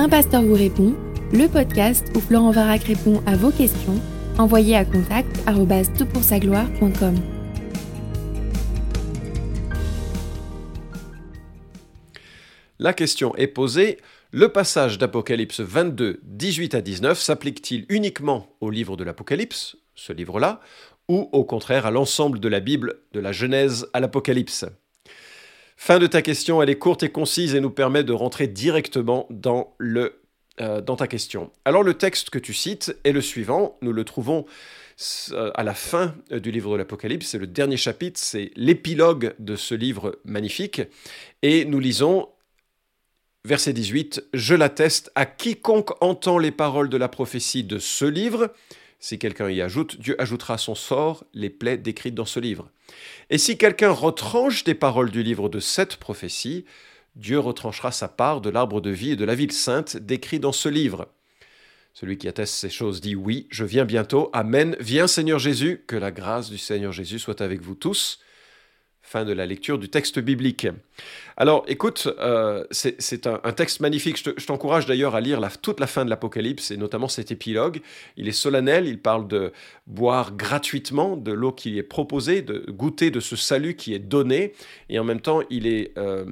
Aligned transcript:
Un 0.00 0.08
pasteur 0.08 0.42
vous 0.42 0.54
répond, 0.54 0.94
le 1.32 1.48
podcast 1.48 2.06
où 2.14 2.20
Florent 2.20 2.52
Varac 2.52 2.84
répond 2.84 3.20
à 3.26 3.34
vos 3.34 3.50
questions, 3.50 4.00
envoyez 4.38 4.76
à 4.76 4.84
contact 4.84 5.28
gloire.com 6.38 7.16
La 12.78 12.92
question 12.92 13.34
est 13.34 13.48
posée, 13.48 13.98
le 14.30 14.52
passage 14.52 14.98
d'Apocalypse 14.98 15.58
22, 15.58 16.20
18 16.22 16.76
à 16.76 16.80
19 16.80 17.20
s'applique-t-il 17.20 17.84
uniquement 17.88 18.54
au 18.60 18.70
livre 18.70 18.96
de 18.96 19.02
l'Apocalypse, 19.02 19.78
ce 19.96 20.12
livre-là, 20.12 20.60
ou 21.08 21.28
au 21.32 21.44
contraire 21.44 21.86
à 21.86 21.90
l'ensemble 21.90 22.38
de 22.38 22.48
la 22.48 22.60
Bible, 22.60 23.00
de 23.14 23.18
la 23.18 23.32
Genèse 23.32 23.88
à 23.92 23.98
l'Apocalypse? 23.98 24.64
Fin 25.80 26.00
de 26.00 26.08
ta 26.08 26.22
question, 26.22 26.60
elle 26.60 26.70
est 26.70 26.76
courte 26.76 27.04
et 27.04 27.08
concise 27.08 27.54
et 27.54 27.60
nous 27.60 27.70
permet 27.70 28.02
de 28.02 28.12
rentrer 28.12 28.48
directement 28.48 29.28
dans, 29.30 29.76
le, 29.78 30.20
euh, 30.60 30.80
dans 30.80 30.96
ta 30.96 31.06
question. 31.06 31.52
Alors 31.64 31.84
le 31.84 31.94
texte 31.94 32.30
que 32.30 32.38
tu 32.40 32.52
cites 32.52 32.98
est 33.04 33.12
le 33.12 33.20
suivant, 33.20 33.78
nous 33.80 33.92
le 33.92 34.02
trouvons 34.02 34.44
euh, 35.30 35.52
à 35.54 35.62
la 35.62 35.74
fin 35.74 36.16
du 36.32 36.50
livre 36.50 36.72
de 36.72 36.78
l'Apocalypse, 36.78 37.28
c'est 37.28 37.38
le 37.38 37.46
dernier 37.46 37.76
chapitre, 37.76 38.18
c'est 38.20 38.50
l'épilogue 38.56 39.36
de 39.38 39.54
ce 39.54 39.76
livre 39.76 40.18
magnifique, 40.24 40.82
et 41.42 41.64
nous 41.64 41.78
lisons 41.78 42.28
verset 43.44 43.72
18, 43.72 44.24
Je 44.34 44.56
l'atteste 44.56 45.12
à 45.14 45.26
quiconque 45.26 45.92
entend 46.02 46.38
les 46.38 46.50
paroles 46.50 46.88
de 46.88 46.96
la 46.96 47.08
prophétie 47.08 47.62
de 47.62 47.78
ce 47.78 48.04
livre, 48.04 48.52
si 48.98 49.20
quelqu'un 49.20 49.48
y 49.48 49.62
ajoute, 49.62 50.00
Dieu 50.00 50.20
ajoutera 50.20 50.54
à 50.54 50.58
son 50.58 50.74
sort 50.74 51.22
les 51.34 51.50
plaies 51.50 51.78
décrites 51.78 52.16
dans 52.16 52.26
ce 52.26 52.40
livre. 52.40 52.68
Et 53.30 53.38
si 53.38 53.58
quelqu'un 53.58 53.90
retranche 53.90 54.64
des 54.64 54.74
paroles 54.74 55.10
du 55.10 55.22
livre 55.22 55.48
de 55.48 55.60
cette 55.60 55.96
prophétie, 55.96 56.64
Dieu 57.16 57.38
retranchera 57.38 57.92
sa 57.92 58.08
part 58.08 58.40
de 58.40 58.50
l'arbre 58.50 58.80
de 58.80 58.90
vie 58.90 59.10
et 59.10 59.16
de 59.16 59.24
la 59.24 59.34
ville 59.34 59.52
sainte 59.52 59.96
décrit 59.96 60.40
dans 60.40 60.52
ce 60.52 60.68
livre. 60.68 61.08
Celui 61.92 62.16
qui 62.16 62.28
atteste 62.28 62.54
ces 62.54 62.70
choses 62.70 63.00
dit 63.00 63.16
oui, 63.16 63.48
je 63.50 63.64
viens 63.64 63.84
bientôt. 63.84 64.30
Amen. 64.32 64.76
Viens 64.78 65.08
Seigneur 65.08 65.40
Jésus, 65.40 65.84
que 65.88 65.96
la 65.96 66.12
grâce 66.12 66.48
du 66.48 66.58
Seigneur 66.58 66.92
Jésus 66.92 67.18
soit 67.18 67.40
avec 67.40 67.60
vous 67.60 67.74
tous. 67.74 68.20
Fin 69.10 69.24
de 69.24 69.32
la 69.32 69.46
lecture 69.46 69.78
du 69.78 69.88
texte 69.88 70.18
biblique. 70.18 70.66
Alors 71.38 71.64
écoute, 71.66 72.08
euh, 72.18 72.64
c'est 72.72 73.26
un, 73.26 73.52
texte 73.52 73.80
magnifique. 73.80 74.18
Je 74.18 74.44
t'encourage 74.44 74.84
d'ailleurs 74.84 75.14
à 75.14 75.22
lire 75.22 75.40
toute 75.62 75.80
la 75.80 75.86
fin 75.86 76.04
de 76.04 76.10
l'Apocalypse 76.10 76.72
et 76.72 76.76
notamment 76.76 77.08
cet 77.08 77.30
épilogue. 77.30 77.80
Il 78.18 78.28
est 78.28 78.32
solennel, 78.32 78.86
il 78.86 79.00
parle 79.00 79.26
de 79.26 79.54
boire 79.86 80.36
gratuitement 80.36 81.16
de 81.16 81.32
l'eau 81.32 81.52
qui 81.52 81.78
est 81.78 81.82
proposée, 81.82 82.42
de 82.42 82.70
goûter 82.70 83.10
de 83.10 83.20
ce 83.20 83.34
salut 83.34 83.76
qui 83.76 83.94
est 83.94 83.98
donné 83.98 84.52
et 84.90 84.98
en 84.98 85.04
même 85.04 85.22
temps 85.22 85.40
il. 85.48 85.88
Euh, 85.96 86.26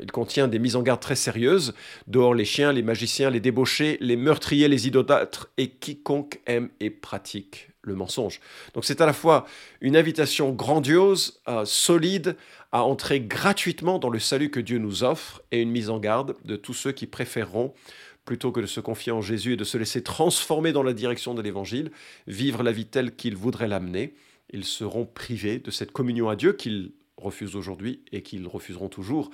il 0.00 0.12
contient 0.12 0.48
des 0.48 0.58
mises 0.58 0.76
en 0.76 0.82
garde 0.82 1.00
très 1.00 1.16
sérieuses. 1.16 1.74
Dehors 2.06 2.34
les 2.34 2.44
chiens, 2.44 2.72
les 2.72 2.82
magiciens, 2.82 3.30
les 3.30 3.40
débauchés, 3.40 3.96
les 4.00 4.16
meurtriers, 4.16 4.68
les 4.68 4.86
idolâtres 4.86 5.48
et 5.56 5.70
quiconque 5.70 6.40
aime 6.46 6.68
et 6.78 6.90
pratique 6.90 7.70
le 7.88 7.94
mensonge. 7.94 8.40
Donc 8.74 8.84
c'est 8.84 9.00
à 9.00 9.06
la 9.06 9.12
fois 9.12 9.46
une 9.80 9.96
invitation 9.96 10.52
grandiose, 10.52 11.40
euh, 11.48 11.64
solide, 11.64 12.36
à 12.70 12.84
entrer 12.84 13.20
gratuitement 13.20 13.98
dans 13.98 14.10
le 14.10 14.18
salut 14.18 14.50
que 14.50 14.60
Dieu 14.60 14.78
nous 14.78 15.02
offre 15.02 15.42
et 15.50 15.62
une 15.62 15.70
mise 15.70 15.90
en 15.90 15.98
garde 15.98 16.36
de 16.44 16.56
tous 16.56 16.74
ceux 16.74 16.92
qui 16.92 17.06
préféreront, 17.06 17.72
plutôt 18.24 18.52
que 18.52 18.60
de 18.60 18.66
se 18.66 18.80
confier 18.80 19.10
en 19.10 19.22
Jésus 19.22 19.54
et 19.54 19.56
de 19.56 19.64
se 19.64 19.78
laisser 19.78 20.02
transformer 20.02 20.72
dans 20.72 20.82
la 20.82 20.92
direction 20.92 21.34
de 21.34 21.40
l'Évangile, 21.40 21.90
vivre 22.26 22.62
la 22.62 22.72
vie 22.72 22.84
telle 22.84 23.16
qu'il 23.16 23.36
voudrait 23.36 23.68
l'amener, 23.68 24.14
ils 24.50 24.64
seront 24.64 25.06
privés 25.06 25.58
de 25.58 25.70
cette 25.70 25.92
communion 25.92 26.28
à 26.28 26.36
Dieu 26.36 26.52
qu'ils 26.52 26.92
refusent 27.16 27.56
aujourd'hui 27.56 28.00
et 28.12 28.22
qu'ils 28.22 28.46
refuseront 28.46 28.88
toujours 28.88 29.30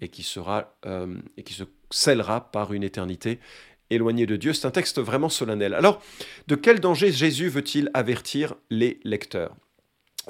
et 0.00 0.08
qui 0.08 0.22
sera 0.22 0.76
euh, 0.86 1.16
et 1.36 1.42
qui 1.42 1.54
se 1.54 1.64
scellera 1.90 2.50
par 2.50 2.72
une 2.72 2.82
éternité 2.82 3.38
éloigné 3.90 4.26
de 4.26 4.36
Dieu. 4.36 4.52
C'est 4.52 4.66
un 4.66 4.70
texte 4.70 5.00
vraiment 5.00 5.28
solennel. 5.28 5.74
Alors, 5.74 6.02
de 6.46 6.54
quel 6.54 6.80
danger 6.80 7.10
Jésus 7.12 7.48
veut-il 7.48 7.90
avertir 7.94 8.54
les 8.70 9.00
lecteurs? 9.04 9.54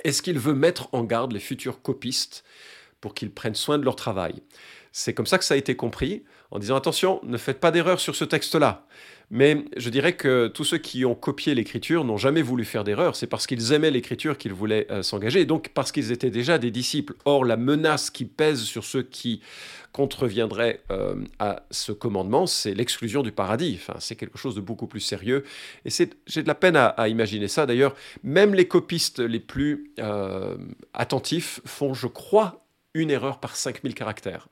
Est-ce 0.04 0.22
qu'il 0.22 0.38
veut 0.38 0.54
mettre 0.54 0.88
en 0.92 1.04
garde 1.04 1.32
les 1.32 1.40
futurs 1.40 1.82
copistes 1.82 2.44
pour 3.00 3.14
qu'ils 3.14 3.30
prennent 3.30 3.54
soin 3.54 3.78
de 3.78 3.84
leur 3.84 3.96
travail? 3.96 4.42
C'est 4.92 5.14
comme 5.14 5.26
ça 5.26 5.38
que 5.38 5.44
ça 5.44 5.54
a 5.54 5.58
été 5.58 5.76
compris, 5.76 6.24
en 6.50 6.58
disant 6.58 6.76
attention, 6.76 7.20
ne 7.22 7.36
faites 7.36 7.60
pas 7.60 7.70
d'erreur 7.70 8.00
sur 8.00 8.16
ce 8.16 8.24
texte-là. 8.24 8.86
Mais 9.30 9.64
je 9.76 9.90
dirais 9.90 10.14
que 10.14 10.48
tous 10.48 10.64
ceux 10.64 10.78
qui 10.78 11.04
ont 11.04 11.14
copié 11.14 11.54
l'écriture 11.54 12.04
n'ont 12.04 12.16
jamais 12.16 12.40
voulu 12.40 12.64
faire 12.64 12.82
d'erreur. 12.82 13.14
C'est 13.14 13.26
parce 13.26 13.46
qu'ils 13.46 13.72
aimaient 13.74 13.90
l'écriture 13.90 14.38
qu'ils 14.38 14.54
voulaient 14.54 14.86
euh, 14.90 15.02
s'engager, 15.02 15.40
et 15.40 15.44
donc 15.44 15.68
parce 15.74 15.92
qu'ils 15.92 16.12
étaient 16.12 16.30
déjà 16.30 16.56
des 16.56 16.70
disciples. 16.70 17.14
Or, 17.26 17.44
la 17.44 17.58
menace 17.58 18.10
qui 18.10 18.24
pèse 18.24 18.62
sur 18.62 18.84
ceux 18.84 19.02
qui 19.02 19.42
contreviendraient 19.92 20.80
euh, 20.90 21.16
à 21.38 21.62
ce 21.70 21.92
commandement, 21.92 22.46
c'est 22.46 22.72
l'exclusion 22.72 23.22
du 23.22 23.32
paradis. 23.32 23.78
Enfin, 23.80 23.98
c'est 24.00 24.16
quelque 24.16 24.38
chose 24.38 24.54
de 24.54 24.60
beaucoup 24.62 24.86
plus 24.86 25.00
sérieux. 25.00 25.44
Et 25.84 25.90
j'ai 26.26 26.42
de 26.42 26.48
la 26.48 26.54
peine 26.54 26.76
à, 26.76 27.08
imaginer 27.08 27.48
ça. 27.48 27.66
D'ailleurs, 27.66 27.94
même 28.22 28.54
les 28.54 28.66
copistes 28.66 29.18
les 29.18 29.40
plus 29.40 29.92
euh, 29.98 30.56
attentifs 30.94 31.60
font, 31.66 31.92
je 31.92 32.06
crois, 32.06 32.64
une 32.94 33.10
erreur 33.10 33.40
par 33.40 33.56
5000 33.56 33.94
caractères 33.94 34.48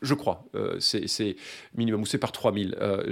je 0.00 0.14
crois, 0.14 0.44
euh, 0.54 0.76
c'est 0.78 1.36
minimum, 1.74 2.02
ou 2.02 2.06
c'est 2.06 2.18
par 2.18 2.32
3000. 2.32 2.76
Euh, 2.80 3.10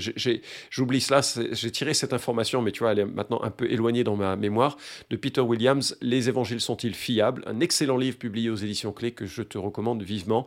J'oublie 0.70 1.00
cela, 1.00 1.20
j'ai 1.52 1.70
tiré 1.70 1.94
cette 1.94 2.12
information, 2.12 2.62
mais 2.62 2.70
tu 2.70 2.80
vois, 2.80 2.92
elle 2.92 3.00
est 3.00 3.04
maintenant 3.04 3.40
un 3.42 3.50
peu 3.50 3.70
éloignée 3.70 4.04
dans 4.04 4.16
ma 4.16 4.36
mémoire, 4.36 4.76
de 5.10 5.16
Peter 5.16 5.40
Williams, 5.40 5.96
Les 6.00 6.28
évangiles 6.28 6.60
sont-ils 6.60 6.94
fiables? 6.94 7.42
Un 7.46 7.60
excellent 7.60 7.96
livre 7.96 8.18
publié 8.18 8.50
aux 8.50 8.56
éditions 8.56 8.92
clés 8.92 9.12
que 9.12 9.26
je 9.26 9.42
te 9.42 9.58
recommande 9.58 10.02
vivement. 10.02 10.46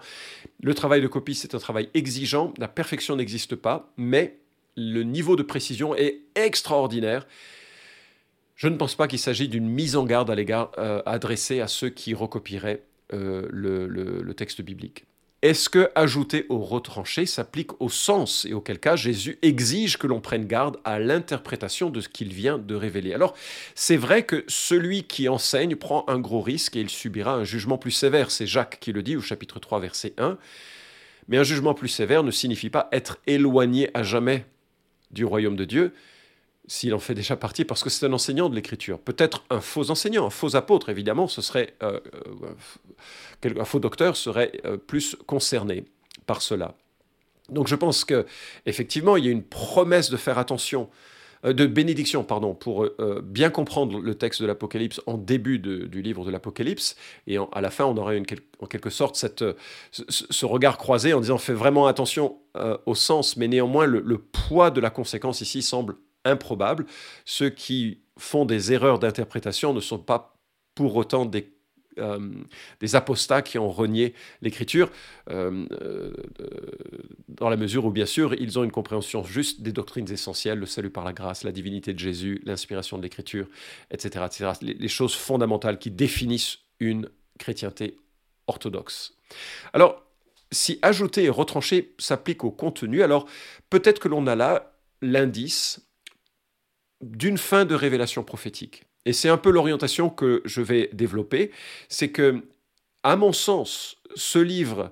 Le 0.61 0.73
travail 0.73 1.01
de 1.01 1.07
copie, 1.07 1.35
c'est 1.35 1.55
un 1.55 1.59
travail 1.59 1.89
exigeant, 1.93 2.53
la 2.57 2.67
perfection 2.67 3.15
n'existe 3.15 3.55
pas, 3.55 3.91
mais 3.97 4.37
le 4.77 5.03
niveau 5.03 5.35
de 5.35 5.43
précision 5.43 5.93
est 5.93 6.21
extraordinaire. 6.35 7.27
Je 8.55 8.67
ne 8.69 8.77
pense 8.77 8.95
pas 8.95 9.07
qu'il 9.07 9.19
s'agit 9.19 9.49
d'une 9.49 9.67
mise 9.67 9.97
en 9.97 10.05
garde 10.05 10.29
à 10.29 10.35
l'égard 10.35 10.71
euh, 10.77 11.01
adressée 11.05 11.59
à 11.59 11.67
ceux 11.67 11.89
qui 11.89 12.13
recopieraient 12.13 12.83
euh, 13.11 13.47
le 13.51 14.33
texte 14.33 14.61
biblique. 14.61 15.05
Est-ce 15.43 15.67
que 15.67 15.91
ajouter 15.93 16.45
au 16.47 16.59
retranché 16.59 17.25
s'applique 17.25 17.81
au 17.81 17.89
sens 17.89 18.45
et 18.45 18.53
auquel 18.53 18.79
cas 18.79 18.95
Jésus 18.95 19.39
exige 19.41 19.97
que 19.97 20.07
l'on 20.07 20.21
prenne 20.21 20.47
garde 20.47 20.77
à 20.85 20.99
l'interprétation 20.99 21.89
de 21.89 21.99
ce 21.99 22.07
qu'il 22.07 22.33
vient 22.33 22.57
de 22.57 22.75
révéler? 22.75 23.13
Alors, 23.13 23.35
c'est 23.75 23.97
vrai 23.97 24.23
que 24.23 24.45
celui 24.47 25.03
qui 25.03 25.27
enseigne 25.27 25.75
prend 25.75 26.05
un 26.07 26.17
gros 26.17 26.39
risque 26.39 26.77
et 26.77 26.79
il 26.79 26.89
subira 26.89 27.35
un 27.35 27.43
jugement 27.43 27.77
plus 27.77 27.91
sévère. 27.91 28.31
C'est 28.31 28.47
Jacques 28.47 28.77
qui 28.79 28.93
le 28.93 29.03
dit 29.03 29.17
au 29.17 29.21
chapitre 29.21 29.59
3, 29.59 29.81
verset 29.81 30.13
1. 30.17 30.37
Mais 31.27 31.37
un 31.37 31.43
jugement 31.43 31.73
plus 31.73 31.89
sévère 31.89 32.23
ne 32.23 32.31
signifie 32.31 32.69
pas 32.69 32.87
être 32.93 33.19
éloigné 33.27 33.89
à 33.93 34.01
jamais 34.01 34.45
du 35.11 35.25
royaume 35.25 35.57
de 35.57 35.65
Dieu, 35.65 35.93
s'il 36.67 36.93
en 36.93 36.99
fait 36.99 37.13
déjà 37.13 37.35
partie, 37.35 37.65
parce 37.65 37.83
que 37.83 37.89
c'est 37.89 38.05
un 38.05 38.13
enseignant 38.13 38.49
de 38.49 38.55
l'écriture. 38.55 38.99
Peut-être 38.99 39.43
un 39.49 39.59
faux 39.59 39.91
enseignant, 39.91 40.25
un 40.25 40.29
faux 40.29 40.55
apôtre, 40.55 40.89
évidemment, 40.89 41.27
ce 41.27 41.41
serait 41.41 41.73
euh, 41.83 41.99
euh, 43.45 43.59
un 43.59 43.65
faux 43.65 43.79
docteur 43.79 44.15
serait 44.15 44.51
euh, 44.65 44.77
plus 44.77 45.17
concerné 45.25 45.85
par 46.25 46.41
cela. 46.41 46.75
Donc 47.49 47.67
je 47.67 47.75
pense 47.75 48.05
que 48.05 48.25
effectivement, 48.65 49.17
il 49.17 49.25
y 49.25 49.27
a 49.27 49.31
une 49.31 49.43
promesse 49.43 50.09
de 50.09 50.17
faire 50.17 50.37
attention, 50.37 50.89
de 51.43 51.65
bénédiction, 51.65 52.23
pardon, 52.23 52.55
pour 52.55 52.87
bien 53.21 53.49
comprendre 53.49 53.99
le 53.99 54.15
texte 54.15 54.41
de 54.41 54.47
l'Apocalypse 54.47 55.01
en 55.07 55.17
début 55.17 55.59
du 55.59 56.01
livre 56.01 56.23
de 56.23 56.31
l'Apocalypse, 56.31 56.95
et 57.27 57.37
à 57.51 57.59
la 57.59 57.69
fin, 57.69 57.83
on 57.83 57.97
aurait 57.97 58.23
en 58.61 58.65
quelque 58.65 58.89
sorte 58.89 59.17
ce, 59.17 60.45
regard 60.45 60.77
croisé 60.77 61.11
en 61.11 61.19
disant 61.19 61.37
fais 61.37 61.51
vraiment 61.51 61.87
attention 61.87 62.37
au 62.85 62.95
sens, 62.95 63.35
mais 63.35 63.49
néanmoins 63.49 63.85
le 63.85 64.17
poids 64.17 64.71
de 64.71 64.79
la 64.79 64.89
conséquence 64.89 65.41
ici 65.41 65.61
semble 65.61 65.97
improbable. 66.25 66.85
Ceux 67.25 67.49
qui 67.49 68.01
font 68.17 68.45
des 68.45 68.73
erreurs 68.73 68.99
d'interprétation 68.99 69.73
ne 69.73 69.79
sont 69.79 69.99
pas 69.99 70.35
pour 70.75 70.95
autant 70.95 71.25
des 71.25 71.53
euh, 71.99 72.43
apostats 72.93 73.41
qui 73.41 73.57
ont 73.57 73.69
renié 73.69 74.13
l'écriture, 74.41 74.91
euh, 75.29 75.65
euh, 75.71 76.13
dans 77.29 77.49
la 77.49 77.57
mesure 77.57 77.85
où, 77.85 77.91
bien 77.91 78.05
sûr, 78.05 78.33
ils 78.33 78.59
ont 78.59 78.63
une 78.63 78.71
compréhension 78.71 79.23
juste 79.23 79.61
des 79.61 79.71
doctrines 79.71 80.11
essentielles, 80.11 80.59
le 80.59 80.65
salut 80.65 80.89
par 80.89 81.03
la 81.03 81.13
grâce, 81.13 81.43
la 81.43 81.51
divinité 81.51 81.93
de 81.93 81.99
Jésus, 81.99 82.41
l'inspiration 82.45 82.97
de 82.97 83.03
l'écriture, 83.03 83.47
etc. 83.91 84.25
etc. 84.25 84.51
Les, 84.61 84.87
choses 84.87 85.15
fondamentales 85.15 85.79
qui 85.79 85.91
définissent 85.91 86.59
une 86.79 87.09
chrétienté 87.39 87.97
orthodoxe. 88.47 89.13
Alors, 89.73 90.03
si 90.51 90.77
ajouter 90.81 91.23
et 91.23 91.29
retrancher 91.29 91.95
s'applique 91.97 92.43
au 92.43 92.51
contenu, 92.51 93.01
alors 93.01 93.27
peut-être 93.69 93.99
que 93.99 94.07
l'on 94.07 94.27
a 94.27 94.35
là 94.35 94.75
l'indice 95.01 95.81
d'une 97.03 97.37
fin 97.37 97.65
de 97.65 97.75
révélation 97.75 98.23
prophétique. 98.23 98.83
Et 99.05 99.13
c'est 99.13 99.29
un 99.29 99.37
peu 99.37 99.51
l'orientation 99.51 100.09
que 100.09 100.41
je 100.45 100.61
vais 100.61 100.89
développer, 100.93 101.51
c'est 101.89 102.09
que, 102.09 102.43
à 103.03 103.15
mon 103.15 103.33
sens, 103.33 103.97
ce 104.15 104.39
livre 104.39 104.91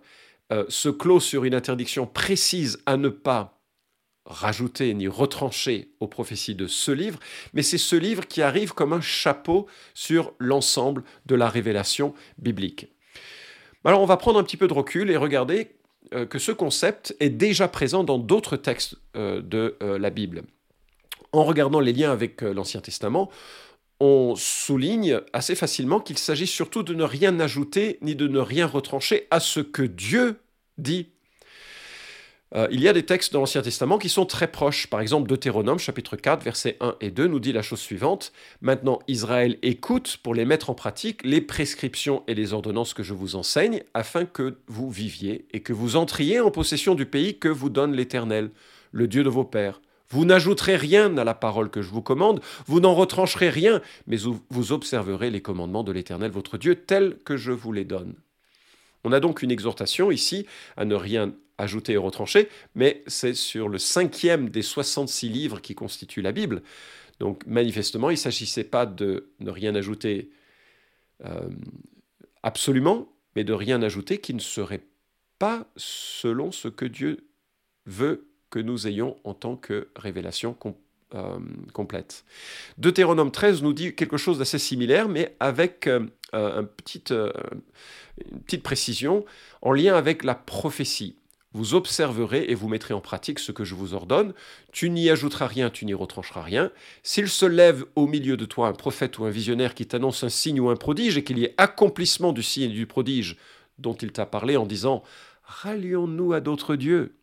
euh, 0.52 0.66
se 0.68 0.90
clôt 0.90 1.19
sur 1.19 1.46
une 1.46 1.56
interdiction 1.56 2.06
précise 2.06 2.81
à 2.86 2.98
ne 2.98 3.10
pas 3.10 3.62
rajouter 4.25 4.94
ni 4.94 5.08
retrancher 5.08 5.94
aux 6.00 6.08
prophéties 6.08 6.56
de 6.56 6.68
ce 6.68 6.92
livre, 6.92 7.19
mais 7.54 7.63
c'est 7.63 7.78
ce 7.78 7.96
livre 7.96 8.28
qui 8.28 8.42
arrive 8.42 8.74
comme 8.74 8.94
un 8.94 9.02
chapeau 9.02 9.68
sur 9.94 10.34
l'ensemble 10.40 11.04
de 11.25 11.36
la 11.36 11.50
révélation 11.50 12.13
biblique. 12.38 12.88
Alors 13.84 14.02
on 14.02 14.06
va 14.06 14.18
prendre 14.18 14.40
un 14.40 14.44
petit 14.44 14.58
peu 14.58 14.68
de 14.68 14.74
recul 14.74 15.10
et 15.10 15.18
regarder 15.18 15.72
euh, 16.13 16.25
que 16.25 16.38
ce 16.38 16.52
concept 16.52 17.16
est 17.19 17.30
déjà 17.30 17.68
présent 17.68 18.04
dans 18.04 18.19
d'autres 18.19 18.58
textes 18.58 18.98
euh, 19.16 19.42
de 19.42 19.78
la 19.81 20.10
Bible. 20.10 20.44
En 21.33 21.44
regardant 21.44 21.80
les 21.80 21.94
liens 21.94 22.12
avec 22.12 22.42
l'Ancien 22.42 22.81
Testament, 22.81 23.30
on 24.00 24.36
souligne 24.36 25.22
assez 25.31 25.54
facilement 25.54 26.00
qu'il 26.00 26.18
s'agit 26.18 26.48
surtout 26.48 26.81
de 26.81 26.94
ne 26.94 27.04
rien 27.04 27.39
ajouter 27.39 28.00
ni 28.01 28.16
de 28.16 28.28
ne 28.28 28.39
rien 28.39 28.66
retrancher 28.66 29.28
à 29.30 29.39
ce 29.39 29.60
que 29.60 29.83
Dieu 29.83 30.39
dit. 30.80 31.10
Euh, 32.54 32.68
il 32.72 32.81
y 32.81 32.89
a 32.89 32.94
des 32.94 33.04
textes 33.04 33.31
dans 33.31 33.39
l'Ancien 33.39 33.62
Testament 33.62 33.98
qui 33.98 34.10
sont 34.10 34.25
très 34.25 34.48
proches. 34.48 34.88
Par 34.88 35.00
exemple, 35.00 35.30
Deutéronome 35.30 35.80
chapitre 35.80 36.16
4, 36.16 36.44
versets 36.44 36.78
1 36.81 36.95
et 37.00 37.12
2 37.12 37.28
nous 37.28 37.39
dit 37.39 37.54
la 37.54 37.62
chose 37.62 37.80
suivante. 37.80 38.34
Maintenant, 38.62 39.00
Israël 39.07 39.57
écoute 39.62 40.18
pour 40.22 40.34
les 40.34 40.45
mettre 40.45 40.69
en 40.69 40.74
pratique 40.74 41.24
les 41.24 41.39
prescriptions 41.39 42.24
et 42.27 42.34
les 42.34 42.54
ordonnances 42.54 42.94
que 42.94 43.04
je 43.04 43.13
vous 43.13 43.36
enseigne, 43.36 43.84
afin 43.94 44.25
que 44.25 44.57
vous 44.68 44.89
viviez 44.89 45.45
et 45.54 45.62
que 45.62 45.72
vous 45.72 45.95
entriez 45.95 46.39
en 46.39 46.51
possession 46.51 46.95
du 46.95 47.06
pays 47.06 47.38
que 47.38 47.48
vous 47.48 47.69
donne 47.69 47.94
l'Éternel, 47.94 48.50
le 48.92 49.07
Dieu 49.07 49.24
de 49.24 49.30
vos 49.30 49.45
pères. 49.45 49.80
Vous 50.12 50.25
n'ajouterez 50.25 50.75
rien 50.75 51.18
à 51.18 51.24
la 51.24 51.34
parole 51.34 51.69
que 51.69 51.81
je 51.81 51.90
vous 51.90 52.02
commande, 52.02 52.42
vous 52.68 52.80
n'en 52.80 52.94
retrancherez 52.94 53.50
rien, 53.50 53.81
mais 54.08 54.18
vous 54.18 54.72
observerez 54.72 55.30
les 55.30 55.42
commandements 55.42 55.84
de 55.84 55.92
l'Éternel 55.92 56.31
votre 56.31 56.58
Dieu 56.58 56.75
tels 56.75 57.18
que 57.25 57.38
je 57.38 57.52
vous 57.52 57.72
les 57.72 57.86
donne. 57.86 58.16
On 59.04 59.12
a 59.12 59.19
donc 59.19 59.42
une 59.42 59.52
exhortation 59.52 60.12
ici 60.12 60.46
à 60.78 60.86
ne 60.86 60.96
rien 60.96 61.34
ajouter 61.58 61.94
et 61.94 61.98
retrancher, 61.98 62.50
mais 62.75 63.04
c'est 63.08 63.34
sur 63.34 63.69
le 63.69 63.78
cinquième 63.78 64.50
des 64.50 64.62
66 64.62 65.30
livres 65.30 65.62
qui 65.62 65.75
constituent 65.75 66.22
la 66.22 66.31
Bible. 66.31 66.62
Donc 67.19 67.46
manifestement, 67.46 68.10
il 68.10 68.13
ne 68.13 68.19
s'agissait 68.19 68.63
pas 68.63 68.86
de 68.86 69.31
ne 69.40 69.52
rien 69.52 69.75
ajouter 69.75 70.31
euh, 71.24 71.50
absolument, 72.42 73.10
mais 73.36 73.44
de 73.44 73.54
rien 73.54 73.81
ajouter 73.81 74.18
qui 74.18 74.34
ne 74.34 74.40
serait 74.40 74.84
pas 75.40 75.68
selon 75.78 76.52
ce 76.52 76.68
que 76.68 76.86
Dieu 76.86 77.28
veut 77.86 78.31
que 78.51 78.59
nous 78.59 78.88
ayons 78.88 79.18
en 79.24 79.33
tant 79.33 79.56
que 79.56 79.88
révélation 79.95 80.56
euh, 81.15 81.39
complète. 81.74 82.24
Deutéronome 82.77 83.31
13 83.31 83.63
nous 83.63 83.74
dit 83.74 83.95
quelque 83.95 84.18
chose 84.18 84.38
d'assez 84.38 84.59
similaire, 84.59 85.09
mais 85.09 85.36
avec 85.39 85.88
euh, 85.88 86.06
euh, 86.36 86.63
une 87.12 88.39
petite 88.42 88.63
précision 88.63 89.25
en 89.63 89.71
lien 89.71 89.95
avec 89.95 90.24
la 90.24 90.36
prophétie. 90.36 91.15
Vous 91.53 91.75
observerez 91.75 92.45
et 92.48 92.56
vous 92.56 92.69
mettrez 92.69 92.94
en 92.94 93.01
pratique 93.01 93.39
ce 93.39 93.51
que 93.51 93.65
je 93.65 93.75
vous 93.75 93.94
ordonne. 93.94 94.33
Tu 94.71 94.89
n'y 94.89 95.09
ajouteras 95.09 95.48
rien, 95.48 95.69
tu 95.69 95.86
n'y 95.86 95.94
retrancheras 95.94 96.44
rien. 96.44 96.71
S'il 97.03 97.27
se 97.27 97.45
lève 97.45 97.83
au 97.95 98.07
milieu 98.07 98.38
de 98.38 98.45
toi 98.45 98.69
un 98.69 98.74
prophète 98.74 99.19
ou 99.19 99.25
un 99.25 99.30
visionnaire 99.30 99.75
qui 99.75 99.86
t'annonce 99.86 100.24
un 100.24 100.30
signe 100.30 100.62
ou 100.62 100.69
un 100.69 100.77
prodige 100.77 101.18
et 101.18 101.25
qu'il 101.25 101.39
y 101.39 101.44
ait 101.44 101.56
accomplissement 101.57 102.31
du 102.31 102.42
signe 102.42 102.71
et 102.71 102.74
du 102.74 102.88
prodige 102.88 103.36
dont 103.80 103.95
il 103.95 104.13
t'a 104.13 104.25
parlé 104.25 104.56
en 104.56 104.65
disant 104.65 105.03
Rallions-nous 105.44 106.31
à 106.31 106.39
d'autres 106.39 106.77
dieux 106.77 107.15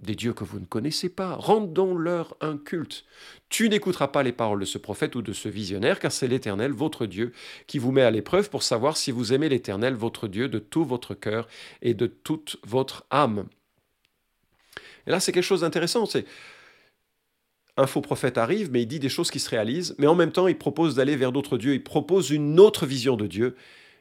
des 0.00 0.14
dieux 0.14 0.34
que 0.34 0.44
vous 0.44 0.60
ne 0.60 0.66
connaissez 0.66 1.08
pas, 1.08 1.34
rendons-leur 1.36 2.36
un 2.40 2.58
culte. 2.58 3.04
Tu 3.48 3.68
n'écouteras 3.68 4.08
pas 4.08 4.22
les 4.22 4.32
paroles 4.32 4.60
de 4.60 4.66
ce 4.66 4.78
prophète 4.78 5.14
ou 5.16 5.22
de 5.22 5.32
ce 5.32 5.48
visionnaire, 5.48 5.98
car 5.98 6.12
c'est 6.12 6.28
l'Éternel, 6.28 6.72
votre 6.72 7.06
Dieu, 7.06 7.32
qui 7.66 7.78
vous 7.78 7.92
met 7.92 8.02
à 8.02 8.10
l'épreuve 8.10 8.50
pour 8.50 8.62
savoir 8.62 8.96
si 8.96 9.10
vous 9.10 9.32
aimez 9.32 9.48
l'Éternel, 9.48 9.94
votre 9.94 10.28
Dieu, 10.28 10.48
de 10.48 10.58
tout 10.58 10.84
votre 10.84 11.14
cœur 11.14 11.48
et 11.80 11.94
de 11.94 12.06
toute 12.06 12.58
votre 12.64 13.06
âme. 13.10 13.46
Et 15.06 15.10
là, 15.10 15.20
c'est 15.20 15.32
quelque 15.32 15.44
chose 15.44 15.62
d'intéressant. 15.62 16.04
C'est 16.04 16.26
un 17.78 17.86
faux 17.86 18.02
prophète 18.02 18.36
arrive, 18.36 18.70
mais 18.70 18.82
il 18.82 18.86
dit 18.86 19.00
des 19.00 19.08
choses 19.08 19.30
qui 19.30 19.40
se 19.40 19.48
réalisent, 19.48 19.94
mais 19.98 20.06
en 20.06 20.14
même 20.14 20.32
temps, 20.32 20.48
il 20.48 20.58
propose 20.58 20.94
d'aller 20.94 21.16
vers 21.16 21.32
d'autres 21.32 21.56
dieux, 21.56 21.74
il 21.74 21.84
propose 21.84 22.30
une 22.30 22.60
autre 22.60 22.86
vision 22.86 23.16
de 23.16 23.26
Dieu. 23.26 23.56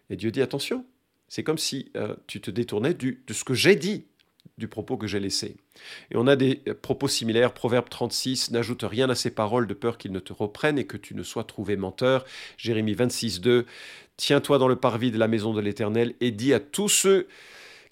Et 0.09 0.18
Dieu 0.18 0.31
dit 0.31 0.42
attention, 0.42 0.86
c'est 1.30 1.44
comme 1.44 1.57
si 1.57 1.92
euh, 1.95 2.15
tu 2.27 2.42
te 2.42 2.51
détournais 2.51 2.94
de 2.94 3.33
ce 3.33 3.44
que 3.44 3.53
j'ai 3.53 3.75
dit 3.75 4.06
du 4.57 4.68
propos 4.68 4.98
que 4.98 5.07
j'ai 5.07 5.19
laissé. 5.19 5.57
Et 6.12 6.18
on 6.18 6.28
a 6.28 6.36
des 6.36 6.56
propos 6.81 7.07
similaires, 7.07 7.54
Proverbe 7.54 7.90
36, 7.90 8.52
n'ajoute 8.52 8.84
rien 8.84 9.10
à 9.10 9.16
ces 9.16 9.31
paroles 9.31 9.68
de 9.68 9.74
peur 9.74 9.98
qu'ils 9.98 10.12
ne 10.12 10.19
te 10.19 10.34
reprennent 10.34 10.78
et 10.78 10.86
que 10.86 10.98
tu 10.98 11.13
ne 11.16 11.24
sois 11.24 11.44
trouvé 11.44 11.75
menteur. 11.75 12.25
Jérémie 12.57 12.94
26, 12.94 13.42
2, 13.42 13.66
tiens-toi 14.18 14.57
dans 14.57 14.68
le 14.68 14.78
parvis 14.78 15.12
de 15.12 15.18
la 15.18 15.28
maison 15.28 15.54
de 15.54 15.62
l'Éternel 15.62 16.16
et 16.22 16.31
dis 16.31 16.54
à 16.54 16.60
tous 16.60 16.90
ceux 16.90 17.28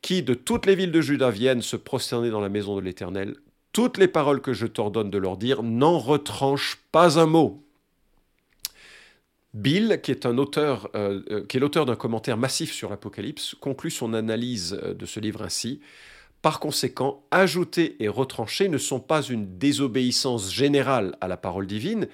qui 0.01 0.21
de 0.23 0.33
toutes 0.33 0.65
les 0.65 0.75
villes 0.75 0.91
de 0.91 1.01
Juda 1.01 1.31
viennent 1.31 1.61
se 1.61 1.77
prosterner 1.77 2.29
dans 2.29 2.41
la 2.41 2.49
maison 2.49 2.75
de 2.75 2.81
l'Éternel, 2.81 3.35
toutes 3.71 3.97
les 3.97 4.07
paroles 4.07 4.41
que 4.41 4.53
je 4.53 4.67
t'ordonne 4.67 5.09
de 5.09 5.17
leur 5.17 5.37
dire, 5.37 5.63
n'en 5.63 5.97
retranche 5.97 6.79
pas 6.91 7.19
un 7.19 7.25
mot. 7.25 7.63
Bill, 9.53 9.99
qui 10.01 10.11
euh, 10.11 10.83
euh, 10.95 11.45
qui 11.45 11.57
est 11.57 11.59
l'auteur 11.59 11.85
d'un 11.85 11.95
commentaire 11.95 12.37
massif 12.37 12.73
sur 12.73 12.89
l'Apocalypse, 12.89 13.55
conclut 13.59 13.91
son 13.91 14.13
analyse 14.13 14.79
euh, 14.81 14.93
de 14.93 15.05
ce 15.05 15.19
livre 15.19 15.43
ainsi. 15.43 15.79
Par 16.43 16.59
conséquent, 16.59 17.23
ajouter 17.31 17.95
et 18.03 18.09
retrancher 18.09 18.67
ne 18.67 18.77
sont 18.77 18.99
pas 18.99 19.21
une 19.21 19.57
désobéissance 19.57 20.53
générale 20.53 21.15
à 21.21 21.29
la 21.29 21.37
parole 21.37 21.65
divine, 21.65 22.09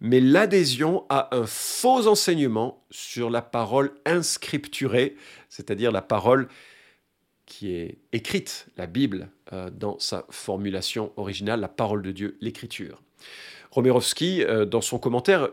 mais 0.00 0.20
l'adhésion 0.20 1.04
à 1.10 1.36
un 1.36 1.44
faux 1.44 2.06
enseignement 2.06 2.82
sur 2.90 3.28
la 3.28 3.42
parole 3.42 3.92
inscripturée, 4.06 5.16
c'est-à-dire 5.50 5.92
la 5.92 6.00
parole 6.00 6.48
qui 7.44 7.72
est 7.72 7.98
écrite, 8.14 8.68
la 8.78 8.86
Bible, 8.86 9.28
euh, 9.52 9.68
dans 9.68 9.98
sa 9.98 10.24
formulation 10.30 11.12
originale, 11.18 11.60
la 11.60 11.68
parole 11.68 12.00
de 12.00 12.10
Dieu, 12.10 12.38
l'écriture. 12.40 13.02
Romerovski, 13.74 14.44
euh, 14.44 14.64
dans 14.64 14.80
son 14.80 15.00
commentaire, 15.00 15.48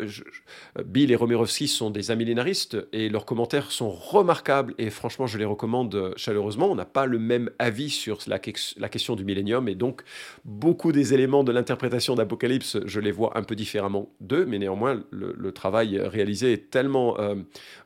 Bill 0.86 1.12
et 1.12 1.16
Romerovski 1.16 1.68
sont 1.68 1.90
des 1.90 2.12
amillénaristes 2.12 2.78
et 2.94 3.10
leurs 3.10 3.26
commentaires 3.26 3.72
sont 3.72 3.90
remarquables 3.90 4.76
et 4.78 4.92
franchement, 4.92 5.26
je 5.26 5.40
les 5.40 5.46
recommande 5.46 5.96
euh, 5.96 6.14
chaleureusement. 6.18 6.70
On 6.70 6.76
n'a 6.76 6.86
pas 6.86 7.08
le 7.08 7.18
même 7.18 7.50
avis 7.58 7.90
sur 7.90 8.20
la, 8.28 8.38
question 8.38 9.16
du 9.16 9.26
millénium 9.26 9.68
et 9.68 9.74
donc 9.74 10.04
beaucoup 10.46 10.92
des 10.92 11.16
éléments 11.16 11.44
de 11.44 11.52
l'interprétation 11.52 12.14
d'Apocalypse, 12.14 12.78
je 12.86 13.00
les 13.00 13.12
vois 13.12 13.36
un 13.40 13.42
peu 13.42 13.56
différemment 13.56 14.08
d'eux, 14.20 14.46
mais 14.46 14.60
néanmoins, 14.60 15.02
le, 15.10 15.52
travail 15.52 16.00
réalisé 16.00 16.54
est 16.54 16.70
tellement 16.70 17.20
euh, 17.20 17.36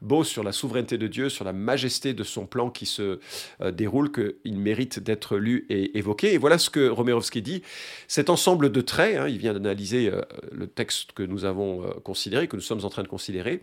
beau 0.02 0.24
sur 0.26 0.44
la 0.44 0.52
souveraineté 0.52 0.98
de 0.98 1.08
Dieu, 1.08 1.30
sur 1.30 1.46
la 1.46 1.54
majesté 1.54 2.14
de 2.14 2.24
son 2.24 2.46
plan 2.46 2.70
qui 2.70 2.86
se 2.86 3.20
déroule 3.72 4.12
qu'il 4.12 4.60
mérite 4.60 5.00
d'être 5.00 5.38
lu 5.38 5.66
et 5.70 5.98
évoqué. 5.98 6.34
Et 6.34 6.38
voilà 6.38 6.58
ce 6.60 6.70
que 6.70 6.88
Romerovski 6.88 7.42
dit. 7.42 7.64
Cet 8.08 8.30
ensemble 8.30 8.72
de 8.72 8.82
traits, 8.82 9.18
hein, 9.18 9.28
il 9.28 9.40
vient 9.40 9.54
d'analyser 9.54 10.12
le 10.52 10.68
texte 10.68 11.12
que 11.14 11.24
nous 11.24 11.46
avons 11.46 11.84
euh, 11.84 11.92
considéré, 12.04 12.48
que 12.48 12.56
nous 12.56 12.62
sommes 12.62 12.84
en 12.84 12.90
train 12.90 13.04
de 13.04 13.08
considérer, 13.08 13.62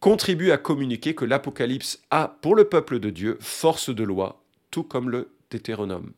contribue 0.00 0.50
à 0.50 0.58
communiquer 0.58 1.14
que 1.14 1.24
l'Apocalypse 1.24 2.02
a, 2.10 2.36
pour 2.40 2.54
le 2.54 2.64
peuple 2.64 2.98
de 2.98 3.10
Dieu, 3.10 3.38
force 3.40 3.90
de 3.94 4.02
loi, 4.02 4.42
tout 4.70 4.82
comme 4.82 5.10
le 5.10 5.30
Deutéronome. 5.50 6.12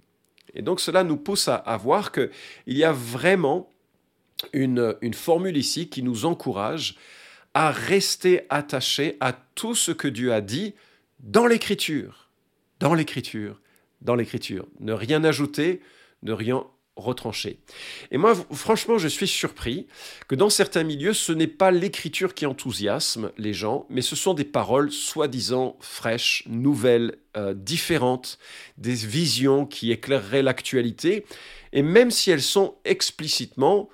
Et 0.54 0.62
donc 0.62 0.80
cela 0.80 1.04
nous 1.04 1.16
pousse 1.16 1.48
à, 1.48 1.76
voir 1.78 2.12
qu'il 2.12 2.30
y 2.66 2.84
a 2.84 2.92
vraiment 2.92 3.70
une, 4.52 4.96
une 5.00 5.14
formule 5.14 5.56
ici 5.56 5.88
qui 5.88 6.02
nous 6.02 6.26
encourage 6.26 6.96
à 7.54 7.70
rester 7.70 8.42
attachés 8.50 9.16
à 9.20 9.32
tout 9.32 9.74
ce 9.74 9.92
que 9.92 10.08
Dieu 10.08 10.32
a 10.32 10.40
dit 10.40 10.74
dans 11.20 11.46
l'Écriture, 11.46 12.30
dans 12.80 12.94
l'Écriture, 12.94 13.60
dans 14.00 14.14
l'Écriture. 14.14 14.66
Ne 14.80 14.92
rien 14.92 15.24
ajouter, 15.24 15.80
ne 16.22 16.32
rien 16.32 16.66
retranché. 16.96 17.58
Et 18.10 18.18
moi, 18.18 18.34
franchement, 18.52 18.98
je 18.98 19.08
suis 19.08 19.26
surpris 19.26 19.86
que 20.28 20.34
dans 20.34 20.50
certains 20.50 20.82
milieux, 20.82 21.14
ce 21.14 21.32
n'est 21.32 21.46
pas 21.46 21.70
l'écriture 21.70 22.34
qui 22.34 22.44
enthousiasme 22.44 23.32
les 23.38 23.54
gens, 23.54 23.86
mais 23.88 24.02
ce 24.02 24.14
sont 24.14 24.34
des 24.34 24.44
paroles 24.44 24.92
soi-disant 24.92 25.76
fraîches, 25.80 26.44
nouvelles, 26.46 27.16
euh, 27.36 27.54
différentes, 27.54 28.38
des 28.76 28.94
visions 28.94 29.64
qui 29.64 29.90
éclaireraient 29.90 30.42
l'actualité, 30.42 31.24
et 31.72 31.82
même 31.82 32.10
si 32.10 32.30
elles 32.30 32.42
sont 32.42 32.74
explicitement 32.84 33.88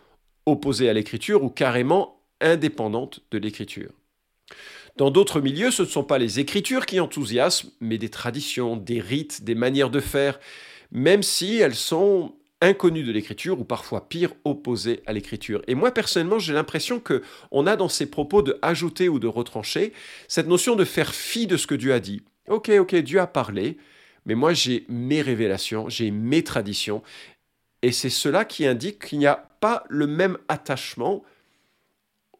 opposées 0.47 0.89
à 0.89 0.93
l'écriture 0.93 1.45
ou 1.45 1.51
carrément 1.51 2.21
indépendantes 2.41 3.21
de 3.31 3.39
l'écriture. 3.39 3.93
Dans 4.97 5.13
d'autres 5.13 5.41
milieux, 5.41 5.71
ce 5.71 5.83
ne 5.83 5.87
sont 5.87 6.03
pas 6.03 6.19
les 6.19 6.41
écritures 6.41 6.85
qui 6.85 6.99
enthousiasment, 6.99 7.71
mais 7.81 7.99
des 7.99 8.09
traditions, 8.09 8.77
des 8.77 9.01
rites, 9.01 9.45
des 9.45 9.55
manières 9.55 9.91
de 9.91 10.01
faire, 10.01 10.41
même 10.91 11.23
si 11.23 11.59
elles 11.59 11.77
sont 11.77 12.35
inconnu 12.61 13.03
de 13.05 13.13
l'écriture 13.13 13.61
ou 13.61 13.65
parfois 13.65 14.09
pire, 14.09 14.33
opposé 14.45 15.03
à 15.07 15.13
l'écriture. 15.13 15.63
Et 15.69 15.75
moi 15.75 15.93
personnellement, 15.93 16.39
j'ai 16.39 16.53
l'impression 16.53 17.01
que 17.01 17.23
on 17.51 17.67
a 17.67 17.77
dans 17.77 17.89
ces 17.89 18.07
propos 18.07 18.43
de 18.43 18.59
ajouter 18.63 19.09
ou 19.09 19.19
de 19.19 19.27
retrancher 19.27 19.93
cette 20.27 20.49
notion 20.49 20.77
de 20.77 20.85
faire 20.85 21.15
fi 21.15 21.47
de 21.47 21.57
ce 21.57 21.67
que 21.67 21.75
Dieu 21.75 21.93
a 21.93 22.01
dit. 22.01 22.23
OK, 22.49 22.71
OK, 22.71 22.95
Dieu 22.97 23.21
a 23.21 23.27
parlé, 23.27 23.77
mais 24.27 24.35
moi 24.35 24.53
j'ai 24.55 24.85
mes 24.89 25.23
révélations, 25.23 25.89
j'ai 25.89 26.11
mes 26.11 26.43
traditions 26.43 27.03
et 27.83 27.93
c'est 27.93 28.11
cela 28.11 28.45
qui 28.45 28.67
indique 28.67 29.07
qu'il 29.07 29.19
n'y 29.19 29.27
a 29.27 29.49
pas 29.61 29.85
le 29.89 30.07
même 30.07 30.37
attachement 30.49 31.23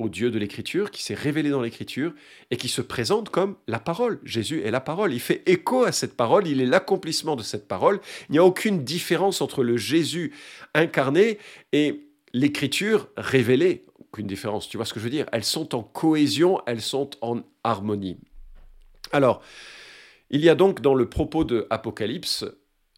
Dieu 0.07 0.31
de 0.31 0.39
l'Écriture, 0.39 0.93
qui 0.93 1.03
s'est 1.03 1.15
révélé 1.15 1.51
dans 1.51 1.61
l'Écriture 1.61 2.15
et 2.53 2.57
qui 2.57 2.69
se 2.69 2.81
présente 2.81 3.31
comme 3.31 3.57
la 3.67 3.81
parole. 3.81 4.21
Jésus 4.23 4.63
est 4.63 4.71
la 4.71 4.81
parole. 4.81 5.13
Il 5.13 5.19
fait 5.19 5.43
écho 5.47 5.83
à 5.83 5.91
cette 5.91 6.17
parole, 6.17 6.47
il 6.47 6.61
est 6.61 6.67
l'accomplissement 6.67 7.35
de 7.35 7.43
cette 7.43 7.67
parole. 7.67 7.99
Il 8.29 8.33
n'y 8.33 8.39
a 8.39 8.45
aucune 8.45 8.85
différence 8.85 9.41
entre 9.41 9.65
le 9.65 9.77
Jésus 9.77 10.33
incarné 10.73 11.39
et 11.73 12.07
l'Écriture 12.33 13.09
révélée. 13.17 13.87
Aucune 13.99 14.29
différence, 14.29 14.69
tu 14.69 14.77
vois 14.77 14.87
ce 14.87 14.95
que 14.95 15.01
je 15.01 15.05
veux 15.05 15.11
dire? 15.11 15.27
Elles 15.33 15.45
sont 15.45 15.75
en 15.75 15.83
cohésion, 15.83 16.61
elles 16.67 16.81
sont 16.81 17.11
en 17.21 17.43
harmonie. 17.65 18.19
Alors, 19.11 19.43
il 20.31 20.43
y 20.43 20.49
a 20.49 20.55
donc 20.55 20.81
dans 20.81 20.95
le 20.95 21.09
propos 21.09 21.43
de 21.43 21.67
Apocalypse 21.71 22.45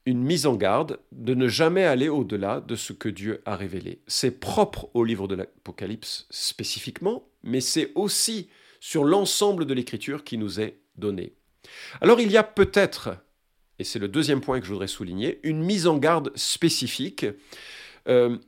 une 0.07 0.23
mise 0.23 0.47
en 0.47 0.55
garde 0.55 0.99
de 1.13 1.35
ne 1.35 1.49
jamais 1.49 1.85
aller 1.85 2.09
au-delà 2.09 2.61
de 2.61 2.75
ce 2.75 2.93
que 2.93 3.09
Dieu 3.09 3.43
a 3.45 3.57
révélé. 3.57 4.01
C'est 4.07 4.41
propre 4.41 4.89
au 4.95 5.05
livre 5.05 5.29
de 5.29 5.35
l'Apocalypse 5.35 6.27
spécifiquement, 6.31 7.29
mais 7.43 7.61
c'est 7.61 7.93
aussi 7.95 8.49
sur 8.81 9.05
l'ensemble 9.05 9.67
de 9.67 9.75
l'Écriture 9.75 10.25
qui 10.25 10.39
nous 10.39 10.61
est 10.61 10.79
donné. 10.97 11.35
Alors 12.01 12.21
il 12.21 12.31
y 12.31 12.37
a 12.37 12.43
peut-être, 12.43 13.11
et 13.79 13.85
c'est 13.85 13.99
le 13.99 14.09
deuxième 14.09 14.41
point 14.41 14.61
que 14.61 14.67
je 14.67 14.73
voudrais 14.73 14.89
souligner, 14.89 15.39
une 15.43 15.63
mise 15.63 15.87
en 15.87 15.99
garde 15.99 16.33
spécifique. 16.35 17.27
Euh, 18.09 18.39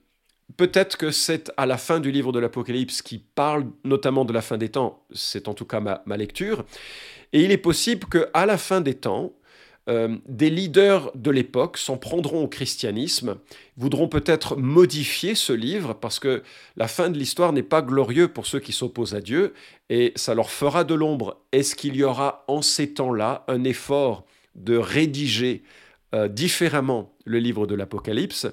peut-être 0.57 0.97
que 0.97 1.11
c'est 1.11 1.53
à 1.59 1.67
la 1.67 1.77
fin 1.77 2.01
du 2.01 2.11
livre 2.11 2.33
de 2.33 2.39
l'Apocalypse 2.39 3.03
qui 3.03 3.19
parle 3.19 3.67
notamment 3.85 4.25
de 4.25 4.33
la 4.33 4.43
fin 4.43 4.57
des 4.57 4.71
temps, 4.71 5.07
c'est 5.13 5.49
en 5.49 5.55
tout 5.55 5.67
cas 5.67 5.81
ma, 5.81 6.03
ma 6.07 6.17
lecture, 6.17 6.65
et 7.35 7.43
il 7.43 7.51
est 7.51 7.59
possible 7.59 8.07
qu'à 8.09 8.47
la 8.47 8.57
fin 8.57 8.81
des 8.81 8.95
temps, 8.95 9.35
euh, 9.89 10.17
des 10.29 10.49
leaders 10.49 11.11
de 11.17 11.31
l'époque 11.33 11.77
s'en 11.77 11.97
prendront 11.97 12.45
au 12.45 12.49
christianisme, 12.49 13.39
voudront 13.77 14.07
peut-être 14.07 14.57
modifier 14.57 15.35
ce 15.35 15.53
livre 15.53 15.95
parce 15.95 16.21
que 16.21 16.45
la 16.77 16.87
fin 16.87 17.11
de 17.11 17.19
l'histoire 17.19 17.53
n'est 17.53 17.65
pas 17.65 17.83
glorieux 17.83 18.29
pour 18.29 18.47
ceux 18.47 18.61
qui 18.61 18.73
s'opposent 18.73 19.15
à 19.15 19.21
Dieu 19.21 19.55
et 19.91 20.13
ça 20.15 20.35
leur 20.35 20.51
fera 20.51 20.85
de 20.85 20.95
l'ombre. 20.95 21.41
Est-ce 21.51 21.75
qu'il 21.75 21.97
y 21.97 22.05
aura 22.05 22.45
en 22.47 22.63
ces 22.63 22.95
temps-là 22.95 23.45
un 23.49 23.65
effort 23.65 24.25
de 24.55 24.77
rédiger 24.77 25.65
euh, 26.15 26.29
différemment 26.29 27.17
le 27.25 27.39
livre 27.39 27.67
de 27.67 27.75
l'Apocalypse 27.75 28.47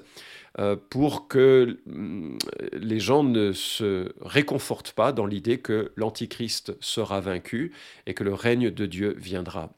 euh, 0.58 0.74
pour 0.88 1.28
que 1.28 1.78
mm, 1.86 2.38
les 2.72 2.98
gens 2.98 3.22
ne 3.22 3.52
se 3.52 4.12
réconfortent 4.20 4.92
pas 4.92 5.12
dans 5.12 5.26
l'idée 5.26 5.58
que 5.58 5.92
l'Antichrist 5.94 6.76
sera 6.80 7.20
vaincu 7.20 7.72
et 8.06 8.14
que 8.14 8.24
le 8.24 8.34
règne 8.34 8.72
de 8.72 8.86
Dieu 8.86 9.14
viendra? 9.16 9.70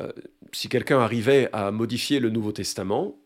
Euh, 0.00 0.12
si 0.52 0.68
quelqu'un 0.68 1.00
arrivait 1.00 1.48
à 1.52 1.70
modifier 1.70 2.20
le 2.20 2.30
Nouveau 2.30 2.52
Testament, 2.52 3.18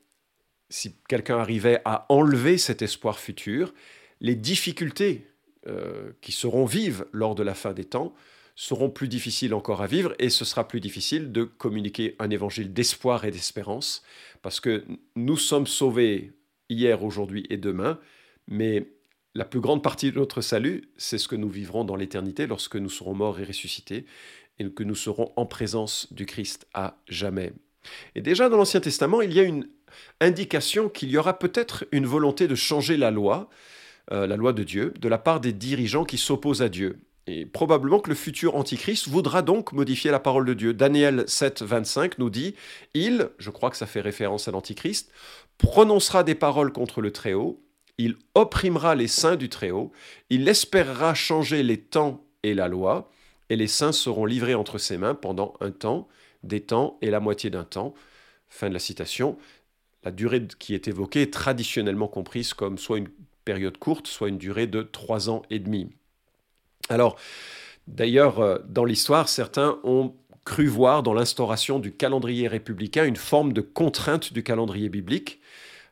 si 0.71 0.97
quelqu'un 1.09 1.39
arrivait 1.39 1.81
à 1.85 2.07
enlever 2.09 2.59
cet 2.59 2.83
espoir 2.83 3.19
futur, 3.19 3.75
les 4.21 4.35
difficultés 4.35 5.27
euh, 5.67 6.13
qui 6.21 6.33
seront 6.33 6.65
vives 6.65 7.05
lors 7.13 7.35
de 7.35 7.43
la 7.43 7.55
fin 7.55 7.73
des 7.73 7.85
temps 7.85 8.15
seront 8.55 8.91
plus 8.91 9.09
difficiles 9.09 9.55
encore 9.55 9.83
à 9.83 9.87
vivre 9.87 10.15
et 10.19 10.29
ce 10.29 10.45
sera 10.45 10.69
plus 10.69 10.81
difficile 10.81 11.33
de 11.33 11.45
communiquer 11.45 12.17
un 12.19 12.31
évangile 12.31 12.73
d'espoir 12.73 13.25
et 13.25 13.31
d'espérance 13.31 14.03
parce 14.43 14.61
que 14.61 14.85
nous 15.17 15.37
sommes 15.37 15.67
sauvés 15.67 16.33
hier, 16.69 17.05
aujourd'hui 17.05 17.47
et 17.49 17.57
demain, 17.57 17.99
mais 18.49 18.89
la 19.35 19.45
plus 19.45 19.61
grande 19.61 19.83
partie 19.83 20.13
de 20.13 20.19
notre 20.19 20.43
salut, 20.43 20.91
c'est 20.97 21.17
ce 21.17 21.29
que 21.29 21.37
nous 21.37 21.49
vivrons 21.49 21.85
dans 21.85 21.97
l'éternité 21.97 22.47
lorsque 22.47 22.77
nous 22.77 22.91
serons 22.91 23.15
morts 23.15 23.41
et 23.41 23.45
ressuscités 23.45 24.05
et 24.59 24.71
que 24.71 24.83
nous 24.83 24.95
serons 24.95 25.33
en 25.37 25.47
présence 25.47 26.13
du 26.13 26.27
Christ 26.27 26.67
à 26.75 26.97
jamais. 27.09 27.53
Et 28.15 28.23
déjà 28.23 28.49
dans 28.49 28.57
l'Ancien 28.57 28.81
Testament, 28.81 29.23
il 29.23 29.33
y 29.33 29.41
a 29.41 29.45
une 29.45 29.69
indication 30.21 30.89
qu'il 30.89 31.11
y 31.11 31.19
aura 31.19 31.39
peut-être 31.39 31.85
une 31.93 32.07
volonté 32.07 32.49
de 32.49 32.55
changer 32.55 32.97
la 32.97 33.11
loi, 33.11 33.49
euh, 34.13 34.27
la 34.27 34.37
loi 34.37 34.53
de 34.53 34.63
Dieu, 34.63 34.95
de 34.99 35.09
la 35.09 35.19
part 35.19 35.41
des 35.41 35.53
dirigeants 35.53 36.05
qui 36.05 36.19
s'opposent 36.19 36.63
à 36.63 36.69
Dieu. 36.69 37.01
Et 37.29 37.47
probablement 37.47 38.01
que 38.01 38.09
le 38.09 38.17
futur 38.17 38.57
antichrist 38.57 39.09
voudra 39.09 39.43
donc 39.43 39.73
modifier 39.73 40.11
la 40.11 40.19
parole 40.19 40.45
de 40.45 40.55
Dieu. 40.55 40.75
Daniel 40.75 41.25
7, 41.29 41.63
25 41.63 42.19
nous 42.19 42.31
dit, 42.31 42.57
il, 42.95 43.29
je 43.39 43.51
crois 43.51 43.71
que 43.71 43.77
ça 43.77 43.87
fait 43.87 44.01
référence 44.01 44.49
à 44.49 44.51
l'antichrist, 44.51 45.11
prononcera 45.59 46.25
des 46.25 46.35
paroles 46.35 46.73
contre 46.73 47.01
le 47.01 47.13
Très-Haut, 47.13 47.63
il 47.99 48.17
opprimera 48.35 48.97
les 48.97 49.07
saints 49.07 49.37
du 49.37 49.49
Très-Haut, 49.49 49.93
il 50.31 50.49
espérera 50.49 51.15
changer 51.15 51.63
les 51.63 51.79
temps 51.79 52.25
et 52.43 52.55
la 52.55 52.67
loi, 52.67 53.09
et 53.53 53.57
les 53.57 53.67
saints 53.67 53.93
seront 53.93 54.25
livrés 54.25 54.55
entre 54.55 54.79
ses 54.79 54.97
mains 54.97 55.15
pendant 55.15 55.53
un 55.61 55.71
temps, 55.71 56.09
des 56.43 56.63
temps 56.63 56.97
et 57.03 57.11
la 57.11 57.21
moitié 57.21 57.51
d'un 57.51 57.65
temps. 57.65 57.93
Fin 58.49 58.71
de 58.71 58.73
la 58.73 58.81
citation. 58.81 59.37
La 60.05 60.11
durée 60.11 60.47
qui 60.59 60.75
est 60.75 60.89
évoquée 60.89 61.21
est 61.21 61.35
traditionnellement 61.35 62.09
comprise 62.09 62.55
comme 62.55 62.79
soit 62.79 62.97
une 62.97 63.11
période 63.45 63.77
courte, 63.77 64.07
soit 64.07 64.31
une 64.31 64.39
durée 64.39 64.67
de 64.67 64.81
trois 64.81 65.29
ans 65.29 65.43
et 65.51 65.59
demi. 65.59 65.91
Alors, 66.89 67.17
d'ailleurs, 67.89 68.41
euh, 68.41 68.59
dans 68.67 68.87
l'histoire, 68.87 69.29
certains 69.29 69.79
ont 69.85 70.15
cru 70.47 70.67
voir 70.67 71.03
dans 71.03 71.13
l'instauration 71.13 71.79
du 71.79 71.93
calendrier 71.93 72.49
républicain 72.49 73.05
une 73.05 73.17
forme 73.17 73.53
de 73.53 73.61
contrainte 73.61 74.33
du 74.33 74.43
calendrier 74.43 74.89
biblique, 74.89 75.41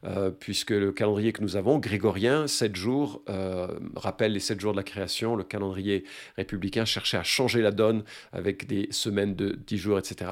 euh, 0.05 0.31
puisque 0.31 0.71
le 0.71 0.93
calendrier 0.93 1.33
que 1.33 1.43
nous 1.43 1.57
avons, 1.57 1.79
grégorien, 1.79 2.47
7 2.47 2.75
jours, 2.75 3.23
euh, 3.29 3.69
rappelle 3.97 4.33
les 4.33 4.41
7 4.41 4.59
jours 4.59 4.73
de 4.73 4.79
la 4.79 4.83
création, 4.83 5.37
le 5.37 5.45
calendrier 5.45 6.05
républicain 6.37 6.87
cherchait 6.87 7.19
à 7.19 7.23
changer 7.23 7.61
la 7.61 7.71
donne 7.71 8.05
avec 8.33 8.67
des 8.67 8.89
semaines 8.91 9.35
de 9.35 9.59
10 9.67 9.77
jours, 9.77 9.99
etc. 9.99 10.31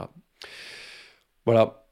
Voilà. 1.44 1.84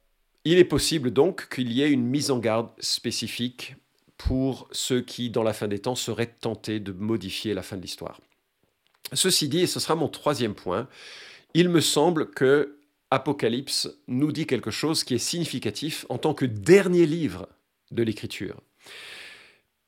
Il 0.45 0.59
est 0.59 0.64
possible 0.64 1.11
donc 1.11 1.49
qu'il 1.49 1.73
y 1.73 1.83
ait 1.83 1.90
une 1.90 2.06
mise 2.06 2.30
en 2.30 2.38
garde 2.38 2.71
spécifique 2.78 3.75
pour 4.16 4.68
ceux 4.73 5.02
qui, 5.02 5.28
dans 5.28 5.42
la 5.42 5.52
fin 5.52 5.68
des 5.68 5.80
temps, 5.80 5.97
seraient 5.97 6.35
tentés 6.40 6.80
de 6.80 6.92
modifier 6.92 7.52
la 7.52 7.62
fin 7.62 7.76
de 7.76 7.83
l'histoire. 7.83 8.21
Ceci 9.12 9.49
dit, 9.49 9.61
et 9.61 9.66
ce 9.66 9.80
sera 9.80 9.97
mon 9.97 10.09
troisième 10.09 10.54
point, 10.54 10.88
il 11.52 11.68
me 11.68 11.80
semble 11.80 12.30
que 12.30 12.78
Apocalypse 13.11 13.88
nous 14.09 14.33
dit 14.33 14.47
quelque 14.47 14.71
chose 14.71 15.04
qui 15.04 15.14
est 15.14 15.18
significatif 15.18 16.06
en 16.09 16.18
tant 16.18 16.35
que 16.35 16.45
dernier 16.45 17.06
livre 17.06 17.49
de 17.90 18.02
l'écriture. 18.02 18.61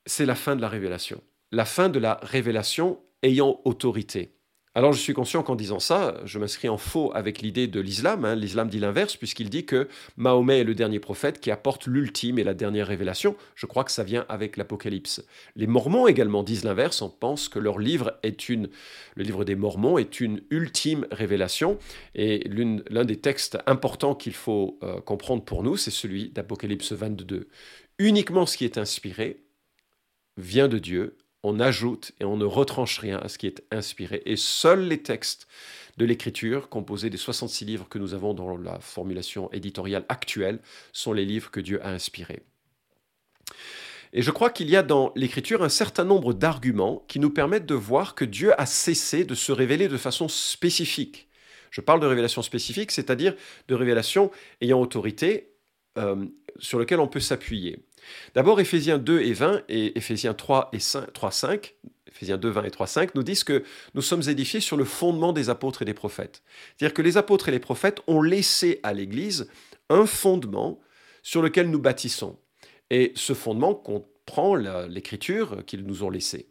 C'est 0.07 0.27
la 0.27 0.35
fin 0.35 0.57
de 0.57 0.61
la 0.61 0.69
révélation. 0.69 1.23
La 1.53 1.65
fin 1.65 1.89
de 1.89 1.99
la 1.99 2.21
révélation 2.23 3.01
ayant 3.23 3.61
autorité. 3.65 4.39
Alors 4.79 4.93
je 4.93 5.01
suis 5.01 5.13
conscient 5.13 5.43
qu'en 5.43 5.57
disant 5.57 5.81
ça, 5.81 6.21
je 6.25 6.39
m'inscris 6.39 6.69
en 6.69 6.77
faux 6.77 7.11
avec 7.13 7.43
l'idée 7.43 7.67
de 7.67 7.81
l'islam. 7.81 8.25
Hein. 8.25 8.37
L'islam 8.37 8.69
dit 8.69 8.79
l'inverse, 8.79 9.17
puisqu'il 9.17 9.51
dit 9.51 9.67
que 9.67 9.89
Mahomet 10.17 10.61
est 10.61 10.65
le 10.65 10.77
dernier 10.77 11.01
prophète 11.01 11.41
qui 11.41 11.51
apporte 11.51 11.89
l'ultime 11.89 12.39
et 12.39 12.45
la 12.45 12.55
dernière 12.55 12.87
révélation. 12.87 13.35
Je 13.57 13.67
crois 13.67 13.83
que 13.83 13.91
ça 13.91 14.05
vient 14.05 14.25
avec 14.29 14.57
l'Apocalypse. 14.57 15.25
Les 15.57 15.67
Mormons 15.67 16.07
également 16.07 16.45
disent 16.45 16.63
l'inverse, 16.63 17.03
on 17.03 17.11
pense 17.11 17.49
que 17.49 17.59
leur 17.59 17.81
livre 17.81 18.21
est 18.23 18.49
une, 18.49 18.69
le 19.17 19.25
livre 19.25 19.45
des 19.45 19.57
Mormons 19.57 19.99
est 19.99 20.21
une 20.21 20.43
ultime 20.51 21.09
révélation. 21.11 21.79
Et 22.15 22.49
l'un 22.49 23.05
des 23.05 23.17
textes 23.17 23.59
importants 23.67 24.15
qu'il 24.15 24.35
faut 24.35 24.79
euh, 24.85 25.01
comprendre 25.01 25.43
pour 25.43 25.65
nous, 25.65 25.77
c'est 25.77 25.91
celui 25.91 26.31
d'Apocalypse 26.31 26.93
22 26.93 27.49
uniquement 27.99 28.47
ce 28.47 28.57
qui 28.57 28.65
est 28.65 28.79
inspiré 28.79 29.43
vient 30.37 30.69
de 30.69 30.79
Dieu, 30.79 31.19
on 31.43 31.61
ajoute 31.61 32.13
et 32.21 32.25
on 32.25 32.37
ne 32.37 32.45
retranche 32.45 32.99
rien 32.99 33.19
à 33.19 33.29
ce 33.29 33.39
qui 33.39 33.47
est 33.47 33.63
inspiré. 33.71 34.23
Et 34.27 34.37
seuls 34.37 34.87
les 34.87 35.03
textes 35.03 35.47
de 35.97 36.05
l'écriture, 36.05 36.69
composés 36.69 37.11
des 37.11 37.17
66 37.17 37.65
livres 37.65 37.89
que 37.89 37.99
nous 37.99 38.15
avons 38.15 38.35
dans 38.35 38.57
la 38.57 38.79
formulation 38.81 39.51
éditoriale 39.53 40.05
actuelle, 40.09 40.61
sont 40.93 41.13
les 41.13 41.25
livres 41.25 41.51
que 41.51 41.61
Dieu 41.61 41.85
a 41.85 41.91
inspirés. 41.91 42.43
Et 44.13 44.23
je 44.23 44.31
crois 44.31 44.51
qu'il 44.51 44.71
y 44.71 44.77
a 44.77 44.83
dans 44.83 45.13
l'écriture 45.17 45.63
un 45.63 45.69
certain 45.69 46.05
nombre 46.05 46.33
d'arguments 46.33 47.05
qui 47.09 47.19
nous 47.19 47.31
permettent 47.31 47.67
de 47.67 47.75
voir 47.75 48.15
que 48.15 48.25
Dieu 48.25 48.59
a 48.61 48.65
cessé 48.65 49.25
de 49.25 49.35
se 49.35 49.53
révéler 49.53 49.89
de 49.89 49.97
façon 49.97 50.29
spécifique. 50.29 51.29
Je 51.71 51.83
parle 51.83 52.01
de 52.01 52.07
révélation 52.07 52.41
spécifique, 52.41 52.91
c'est-à-dire 52.91 53.35
de 53.69 53.75
révélation 53.75 54.31
ayant 54.61 54.81
autorité 54.81 55.53
euh, 55.99 56.25
sur 56.59 56.79
lequel 56.79 57.01
on 57.01 57.09
peut 57.09 57.21
s'appuyer. 57.21 57.85
D'abord, 58.35 58.61
Éphésiens 58.61 58.99
2 58.99 59.21
et 59.21 59.33
20 59.33 59.63
et 59.69 59.97
Éphésiens 59.99 60.35
3 60.35 60.71
et 60.73 60.81
5, 60.81 61.13
3, 61.13 61.31
5, 61.31 61.75
Éphésiens 62.09 62.39
2, 62.39 62.49
20 62.49 62.65
et 62.65 62.71
3, 62.71 62.87
5 62.87 63.15
nous 63.15 63.23
disent 63.23 63.45
que 63.45 63.63
nous 63.95 64.03
sommes 64.03 64.23
édifiés 64.29 64.61
sur 64.61 64.77
le 64.77 64.85
fondement 64.85 65.33
des 65.33 65.51
apôtres 65.51 65.83
et 65.83 65.85
des 65.85 65.95
prophètes. 65.95 66.43
C'est-à-dire 66.77 66.95
que 66.95 67.03
les 67.03 67.17
apôtres 67.17 67.49
et 67.49 67.53
les 67.53 67.59
prophètes 67.59 68.01
ont 68.07 68.23
laissé 68.23 68.81
à 68.83 68.93
l'Église 68.93 69.49
un 69.89 70.07
fondement 70.07 70.81
sur 71.23 71.43
lequel 71.43 71.71
nous 71.71 71.79
bâtissons. 71.79 72.39
Et 72.91 73.13
ce 73.15 73.35
fondement 73.35 73.75
comprend 73.75 74.55
l'écriture 74.55 75.65
qu'ils 75.67 75.85
nous 75.85 76.03
ont 76.03 76.11
laissée. 76.11 76.49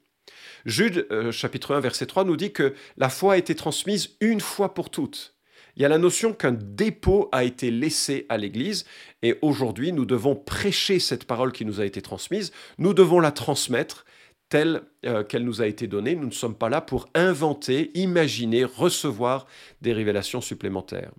Jude, 0.65 1.07
euh, 1.11 1.31
chapitre 1.31 1.73
1, 1.73 1.79
verset 1.79 2.05
3, 2.05 2.25
nous 2.25 2.35
dit 2.35 2.51
que 2.51 2.73
la 2.97 3.09
foi 3.09 3.33
a 3.33 3.37
été 3.37 3.55
transmise 3.55 4.15
une 4.19 4.41
fois 4.41 4.73
pour 4.73 4.89
toutes 4.89 5.36
il 5.77 5.83
y 5.83 5.85
a 5.85 5.89
la 5.89 5.99
notion 5.99 6.33
qu'un 6.33 6.53
dépôt 6.53 7.29
a 7.31 7.43
été 7.43 7.69
laissé 7.69 8.25
à 8.29 8.37
l'Église 8.37 8.83
et 9.21 9.37
aujourd'hui 9.43 9.91
nous 9.91 10.05
devons 10.05 10.35
prêcher 10.35 10.97
cette 10.97 11.25
parole 11.25 11.51
qui 11.51 11.65
nous 11.65 11.79
a 11.79 11.85
été 11.85 12.01
transmise, 12.01 12.51
nous 12.79 12.95
devons 12.95 13.19
la 13.19 13.31
transmettre 13.31 14.03
telle 14.49 14.81
euh, 15.05 15.23
qu'elle 15.23 15.43
nous 15.43 15.61
a 15.61 15.67
été 15.67 15.85
donnée. 15.85 16.15
Nous 16.15 16.25
ne 16.25 16.31
sommes 16.31 16.55
pas 16.55 16.69
là 16.69 16.81
pour 16.81 17.07
inventer, 17.13 17.91
imaginer, 17.93 18.63
recevoir 18.63 19.45
des 19.81 19.93
révélations 19.93 20.41
supplémentaires. 20.41 21.11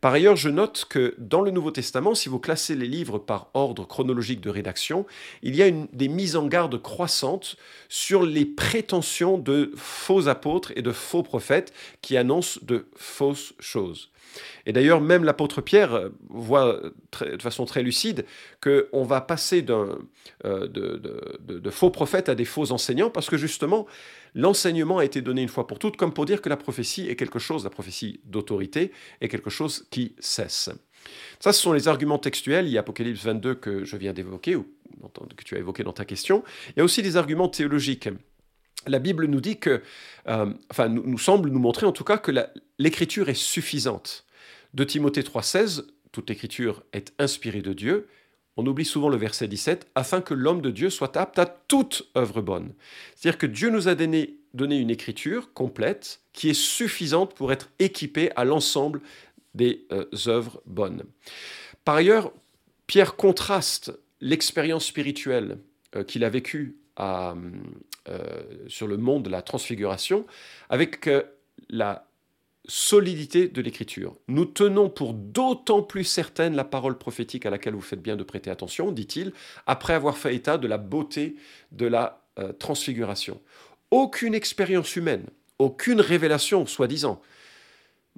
Par 0.00 0.12
ailleurs, 0.12 0.36
je 0.36 0.48
note 0.48 0.86
que 0.88 1.14
dans 1.18 1.40
le 1.40 1.50
Nouveau 1.50 1.70
Testament, 1.70 2.14
si 2.14 2.28
vous 2.28 2.38
classez 2.38 2.74
les 2.74 2.86
livres 2.86 3.18
par 3.18 3.50
ordre 3.54 3.86
chronologique 3.86 4.40
de 4.40 4.50
rédaction, 4.50 5.06
il 5.42 5.56
y 5.56 5.62
a 5.62 5.70
des 5.70 6.08
mises 6.08 6.36
en 6.36 6.46
garde 6.46 6.80
croissantes 6.80 7.56
sur 7.88 8.22
les 8.22 8.44
prétentions 8.44 9.38
de 9.38 9.72
faux 9.76 10.28
apôtres 10.28 10.72
et 10.76 10.82
de 10.82 10.92
faux 10.92 11.22
prophètes 11.22 11.72
qui 12.00 12.16
annoncent 12.16 12.60
de 12.62 12.86
fausses 12.96 13.54
choses. 13.60 14.10
Et 14.66 14.72
d'ailleurs, 14.72 15.00
même 15.00 15.24
l'apôtre 15.24 15.60
Pierre 15.60 15.94
euh, 15.94 16.08
voit 16.28 16.80
de 17.20 17.42
façon 17.42 17.64
très 17.64 17.82
lucide 17.82 18.24
qu'on 18.62 19.04
va 19.04 19.20
passer 19.20 19.64
euh, 19.68 20.66
de, 20.68 21.70
faux 21.70 21.90
prophètes 21.90 22.28
à 22.28 22.34
des 22.34 22.44
faux 22.44 22.72
enseignants 22.72 23.10
parce 23.10 23.28
que 23.28 23.36
justement, 23.36 23.86
l'enseignement 24.34 24.98
a 24.98 25.04
été 25.04 25.20
donné 25.22 25.42
une 25.42 25.48
fois 25.48 25.66
pour 25.66 25.78
toutes, 25.78 25.96
comme 25.96 26.12
pour 26.12 26.24
dire 26.24 26.42
que 26.42 26.48
la 26.48 26.56
prophétie 26.56 27.08
est 27.08 27.16
quelque 27.16 27.38
chose, 27.38 27.64
la 27.64 27.70
prophétie 27.70 28.20
d'autorité 28.24 28.92
est 29.20 29.28
quelque 29.28 29.50
chose 29.50 29.86
qui 29.90 30.14
cesse. 30.18 30.70
Ça, 31.40 31.52
ce 31.52 31.60
sont 31.60 31.72
les 31.72 31.88
arguments 31.88 32.18
textuels. 32.18 32.66
Il 32.66 32.72
y 32.72 32.76
a 32.76 32.80
Apocalypse 32.80 33.24
22 33.24 33.54
que 33.56 33.84
je 33.84 33.96
viens 33.96 34.12
d'évoquer, 34.12 34.54
ou 34.54 34.66
que 35.36 35.44
tu 35.44 35.56
as 35.56 35.58
évoqué 35.58 35.82
dans 35.82 35.92
ta 35.92 36.04
question. 36.04 36.44
Il 36.68 36.74
y 36.78 36.80
a 36.80 36.84
aussi 36.84 37.02
des 37.02 37.16
arguments 37.16 37.48
théologiques. 37.48 38.08
La 38.86 38.98
Bible 38.98 39.26
nous 39.26 39.40
dit 39.40 39.58
que, 39.58 39.82
euh, 40.28 40.52
enfin, 40.70 40.88
nous, 40.88 41.18
semble 41.18 41.50
nous 41.50 41.58
montrer 41.58 41.86
en 41.86 41.92
tout 41.92 42.04
cas 42.04 42.18
que 42.18 42.32
l'écriture 42.78 43.28
est 43.28 43.34
suffisante. 43.34 44.24
De 44.74 44.84
Timothée 44.84 45.22
3,16, 45.22 45.84
toute 46.12 46.28
l'écriture 46.28 46.82
est 46.92 47.12
inspirée 47.18 47.62
de 47.62 47.72
Dieu. 47.72 48.08
On 48.56 48.66
oublie 48.66 48.84
souvent 48.84 49.08
le 49.08 49.16
verset 49.16 49.48
17, 49.48 49.88
afin 49.94 50.20
que 50.20 50.34
l'homme 50.34 50.60
de 50.60 50.70
Dieu 50.70 50.90
soit 50.90 51.16
apte 51.16 51.38
à 51.38 51.46
toute 51.46 52.08
œuvre 52.16 52.42
bonne. 52.42 52.74
C'est-à-dire 53.14 53.38
que 53.38 53.46
Dieu 53.46 53.70
nous 53.70 53.88
a 53.88 53.94
donné, 53.94 54.36
donné 54.52 54.76
une 54.76 54.90
écriture 54.90 55.52
complète 55.54 56.20
qui 56.32 56.50
est 56.50 56.54
suffisante 56.54 57.34
pour 57.34 57.52
être 57.52 57.70
équipée 57.78 58.30
à 58.36 58.44
l'ensemble 58.44 59.00
des 59.54 59.86
euh, 59.92 60.04
œuvres 60.26 60.60
bonnes. 60.66 61.04
Par 61.84 61.96
ailleurs, 61.96 62.32
Pierre 62.86 63.16
contraste 63.16 63.92
l'expérience 64.20 64.86
spirituelle 64.86 65.58
euh, 65.96 66.04
qu'il 66.04 66.24
a 66.24 66.28
vécue 66.28 66.76
euh, 67.00 67.34
sur 68.68 68.86
le 68.86 68.96
monde 68.98 69.24
de 69.24 69.30
la 69.30 69.42
transfiguration 69.42 70.26
avec 70.68 71.08
la 71.70 72.06
solidité 72.66 73.48
de 73.48 73.60
l'écriture. 73.60 74.16
Nous 74.28 74.44
tenons 74.44 74.88
pour 74.88 75.14
d'autant 75.14 75.82
plus 75.82 76.04
certaine 76.04 76.54
la 76.54 76.64
parole 76.64 76.96
prophétique 76.96 77.46
à 77.46 77.50
laquelle 77.50 77.74
vous 77.74 77.80
faites 77.80 78.02
bien 78.02 78.16
de 78.16 78.22
prêter 78.22 78.50
attention, 78.50 78.92
dit-il, 78.92 79.32
après 79.66 79.94
avoir 79.94 80.16
fait 80.16 80.34
état 80.34 80.58
de 80.58 80.68
la 80.68 80.78
beauté 80.78 81.36
de 81.72 81.86
la 81.86 82.24
transfiguration. 82.58 83.40
Aucune 83.90 84.34
expérience 84.34 84.96
humaine, 84.96 85.26
aucune 85.58 86.00
révélation, 86.00 86.66
soi-disant, 86.66 87.20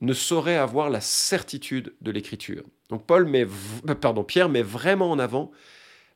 ne 0.00 0.12
saurait 0.12 0.56
avoir 0.56 0.90
la 0.90 1.00
certitude 1.00 1.94
de 2.00 2.10
l'écriture. 2.10 2.64
Donc 2.90 3.06
Paul 3.06 3.26
met, 3.26 3.46
euh, 3.88 3.94
pardon, 3.94 4.24
Pierre 4.24 4.48
met 4.48 4.62
vraiment 4.62 5.10
en 5.10 5.18
avant 5.18 5.50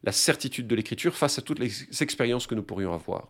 la 0.05 0.13
certitude 0.13 0.67
de 0.67 0.75
l'écriture 0.75 1.17
face 1.17 1.39
à 1.39 1.43
toutes 1.43 1.59
les 1.59 2.03
expériences 2.03 2.47
que 2.47 2.55
nous 2.55 2.63
pourrions 2.63 2.93
avoir. 2.93 3.29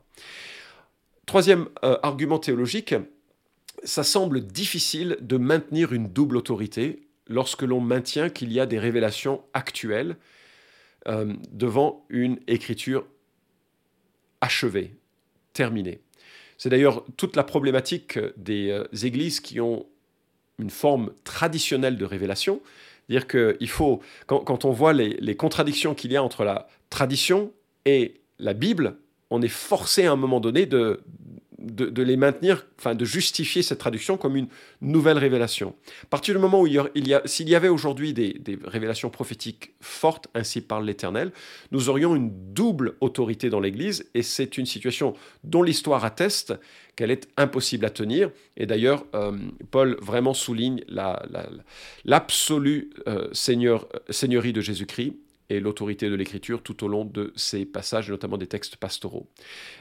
Troisième 1.26 1.68
euh, 1.84 1.98
argument 2.02 2.38
théologique, 2.38 2.94
ça 3.84 4.04
semble 4.04 4.46
difficile 4.46 5.18
de 5.20 5.36
maintenir 5.36 5.92
une 5.92 6.08
double 6.08 6.36
autorité 6.36 7.08
lorsque 7.26 7.62
l'on 7.62 7.80
maintient 7.80 8.30
qu'il 8.30 8.52
y 8.52 8.60
a 8.60 8.66
des 8.66 8.78
révélations 8.78 9.42
actuelles 9.54 10.16
euh, 11.06 11.34
devant 11.52 12.04
une 12.08 12.38
écriture 12.46 13.06
achevée, 14.40 14.94
terminée. 15.52 16.00
C'est 16.56 16.70
d'ailleurs 16.70 17.04
toute 17.16 17.36
la 17.36 17.44
problématique 17.44 18.18
des 18.36 18.84
églises 19.04 19.40
qui 19.40 19.60
ont 19.60 19.86
une 20.58 20.70
forme 20.70 21.12
traditionnelle 21.24 21.96
de 21.96 22.04
révélation. 22.04 22.60
Dire 23.08 23.26
qu'il 23.26 23.68
faut, 23.68 24.00
quand, 24.26 24.64
on 24.64 24.72
voit 24.72 24.92
les, 24.92 25.36
contradictions 25.36 25.94
qu'il 25.94 26.12
y 26.12 26.16
a 26.16 26.22
entre 26.22 26.44
la 26.44 26.68
tradition 26.90 27.52
et 27.84 28.20
la 28.38 28.52
Bible, 28.52 28.96
on 29.30 29.40
est 29.40 29.48
forcé 29.48 30.06
à 30.06 30.12
un 30.12 30.16
moment 30.16 30.40
donné 30.40 30.66
de, 30.66 31.00
de, 31.58 32.02
les 32.02 32.16
maintenir, 32.16 32.66
enfin 32.78 32.94
de 32.94 33.04
justifier 33.04 33.62
cette 33.62 33.78
traduction 33.78 34.16
comme 34.16 34.36
une 34.36 34.48
nouvelle 34.80 35.18
révélation. 35.18 35.74
À 36.04 36.06
partir 36.06 36.34
du 36.34 36.40
moment 36.40 36.60
où 36.60 36.66
il 36.66 37.08
y 37.08 37.14
a, 37.14 37.22
s'il 37.24 37.48
y 37.48 37.54
avait 37.54 37.68
aujourd'hui 37.68 38.12
des, 38.12 38.58
révélations 38.64 39.10
prophétiques 39.10 39.72
fortes, 39.80 40.28
ainsi 40.34 40.60
par 40.60 40.80
l'Éternel, 40.80 41.32
nous 41.72 41.88
aurions 41.88 42.14
une 42.14 42.30
double 42.52 42.94
autorité 43.00 43.50
dans 43.50 43.60
l'Église, 43.60 44.06
et 44.14 44.22
c'est 44.22 44.56
une 44.58 44.66
situation 44.66 45.14
dont 45.44 45.62
l'histoire 45.62 46.04
atteste 46.04 46.54
qu'elle 46.94 47.10
est 47.10 47.28
impossible 47.36 47.84
à 47.84 47.90
tenir. 47.90 48.30
Et 48.56 48.66
d'ailleurs, 48.66 49.04
euh, 49.14 49.36
Paul 49.70 49.96
vraiment 50.00 50.34
souligne 50.34 50.82
l'absolue 52.04 52.90
la, 53.06 53.12
euh, 53.12 53.28
seigneur, 53.32 53.88
seigneurie 54.10 54.52
de 54.52 54.60
Jésus-Christ 54.60 55.14
et 55.50 55.60
l'autorité 55.60 56.10
de 56.10 56.14
l'écriture 56.14 56.62
tout 56.62 56.84
au 56.84 56.88
long 56.88 57.04
de 57.04 57.32
ces 57.36 57.64
passages, 57.64 58.10
notamment 58.10 58.36
des 58.36 58.46
textes 58.46 58.76
pastoraux. 58.76 59.28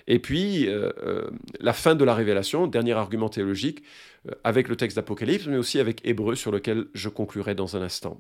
Et 0.08 0.20
puis, 0.20 0.68
euh, 0.68 0.91
euh, 1.04 1.30
la 1.60 1.74
fin 1.74 1.96
de 1.96 2.04
la 2.06 2.15
révélation, 2.15 2.68
dernier 2.68 2.94
argument 2.94 3.30
théologique, 3.30 3.84
euh, 4.28 4.32
avec 4.44 4.70
le 4.70 4.76
texte 4.76 4.96
d'Apocalypse, 4.96 5.48
mais 5.48 5.58
aussi 5.58 5.80
avec 5.80 6.06
Hébreu, 6.06 6.36
sur 6.36 6.52
lequel 6.52 6.86
je 6.94 7.10
conclurai 7.10 7.54
dans 7.54 7.76
un 7.76 7.82
instant. 7.82 8.18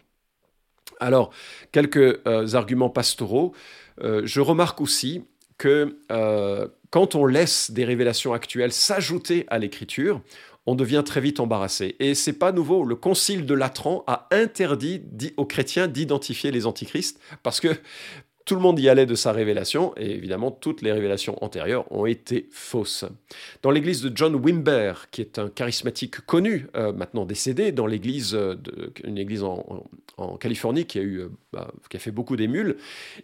Alors, 0.99 1.31
quelques 1.71 2.25
arguments 2.55 2.89
pastoraux. 2.89 3.53
je 4.01 4.39
remarque 4.39 4.81
aussi 4.81 5.25
que 5.59 5.95
quand 6.89 7.13
on 7.13 7.25
laisse 7.27 7.69
des 7.69 7.85
révélations 7.85 8.33
actuelles 8.33 8.71
s'ajouter 8.71 9.45
à 9.49 9.59
l'écriture, 9.59 10.21
on 10.67 10.75
devient 10.75 11.01
très 11.03 11.21
vite 11.21 11.39
embarrassé. 11.39 11.95
Et 11.99 12.13
c'est 12.13 12.33
pas 12.33 12.51
nouveau. 12.51 12.83
Le 12.83 12.95
concile 12.95 13.45
de 13.45 13.53
Latran 13.53 14.03
a 14.05 14.27
interdit 14.31 15.01
aux 15.37 15.45
chrétiens 15.45 15.87
d'identifier 15.87 16.51
les 16.51 16.67
antichrists 16.67 17.19
parce 17.41 17.59
que 17.59 17.69
tout 18.47 18.55
le 18.55 18.61
monde 18.61 18.79
y 18.79 18.87
allait 18.87 19.05
de 19.05 19.13
sa 19.13 19.33
révélation, 19.33 19.93
et 19.97 20.09
évidemment, 20.09 20.51
toutes 20.51 20.81
les 20.81 20.93
révélations 20.93 21.41
antérieures 21.43 21.91
ont 21.91 22.05
été 22.05 22.47
fausses. 22.49 23.03
Dans 23.61 23.71
l'église 23.71 24.01
de 24.01 24.15
John 24.15 24.35
Wimber, 24.35 24.93
qui 25.11 25.19
est 25.19 25.37
un 25.37 25.49
charismatique 25.49 26.21
connu, 26.21 26.67
euh, 26.77 26.93
maintenant 26.93 27.25
décédé, 27.25 27.73
dans 27.73 27.85
l'église, 27.85 28.33
euh, 28.35 28.55
une 29.03 29.17
église 29.17 29.43
en, 29.43 29.85
Californie 30.39 30.85
qui 30.85 30.97
a, 30.97 31.01
eu, 31.01 31.19
euh, 31.19 31.29
bah, 31.51 31.71
qui 31.89 31.97
a 31.97 31.99
fait 31.99 32.11
beaucoup 32.11 32.37
d'émules, 32.37 32.77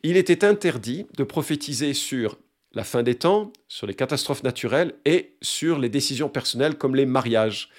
il 0.03 0.17
était 0.17 0.43
interdit 0.43 1.08
de 1.17 1.23
prophétiser 1.23 1.93
sur 1.93 2.38
la 2.73 2.83
fin 2.83 3.03
des 3.03 3.15
temps, 3.15 3.53
sur 3.67 3.88
les 3.88 3.93
catastrophes 3.93 4.43
naturelles 4.43 4.93
et 5.05 5.36
sur 5.41 5.79
les 5.79 5.89
décisions 5.89 6.29
personnelles 6.29 6.77
comme 6.77 6.95
les 6.95 7.05
mariages. 7.05 7.69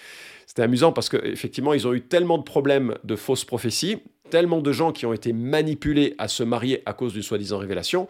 C'était 0.46 0.62
amusant 0.62 0.92
parce 0.92 1.09
qu'effectivement, 1.09 1.74
ils 1.74 1.87
ont 1.88 1.94
eu 1.94 2.02
tellement 2.02 2.38
de 2.38 2.44
problèmes 2.44 2.96
de 3.02 3.16
fausses 3.16 3.44
prophéties, 3.44 3.98
tellement 4.30 4.61
de 4.61 4.72
gens 4.72 4.92
qui 4.92 5.07
ont 5.07 5.12
été 5.12 5.33
manipulés 5.33 6.14
à 6.18 6.28
se 6.28 6.42
marier 6.42 6.83
à 6.87 6.92
cause 6.92 7.12
d'une 7.12 7.22
soi-disant 7.22 7.59
révélation, 7.59 8.09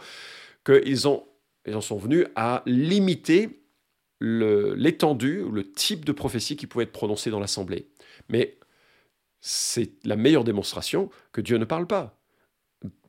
qu'ils 0.64 1.06
en 1.06 1.80
sont 1.80 1.98
venus 1.98 2.26
à 2.36 2.62
limiter 2.66 3.60
l'étendue 4.20 5.40
ou 5.42 5.50
le 5.50 5.70
type 5.70 6.04
de 6.04 6.12
prophétie 6.12 6.56
qui 6.56 6.66
pouvait 6.66 6.84
être 6.84 6.92
prononcée 6.92 7.30
dans 7.30 7.40
l'assemblée. 7.40 7.88
Mais 8.28 8.58
c'est 9.40 9.92
la 10.04 10.16
meilleure 10.16 10.44
démonstration 10.44 11.10
que 11.32 11.40
Dieu 11.40 11.58
ne 11.58 11.64
parle 11.64 11.86
pas. 11.86 12.18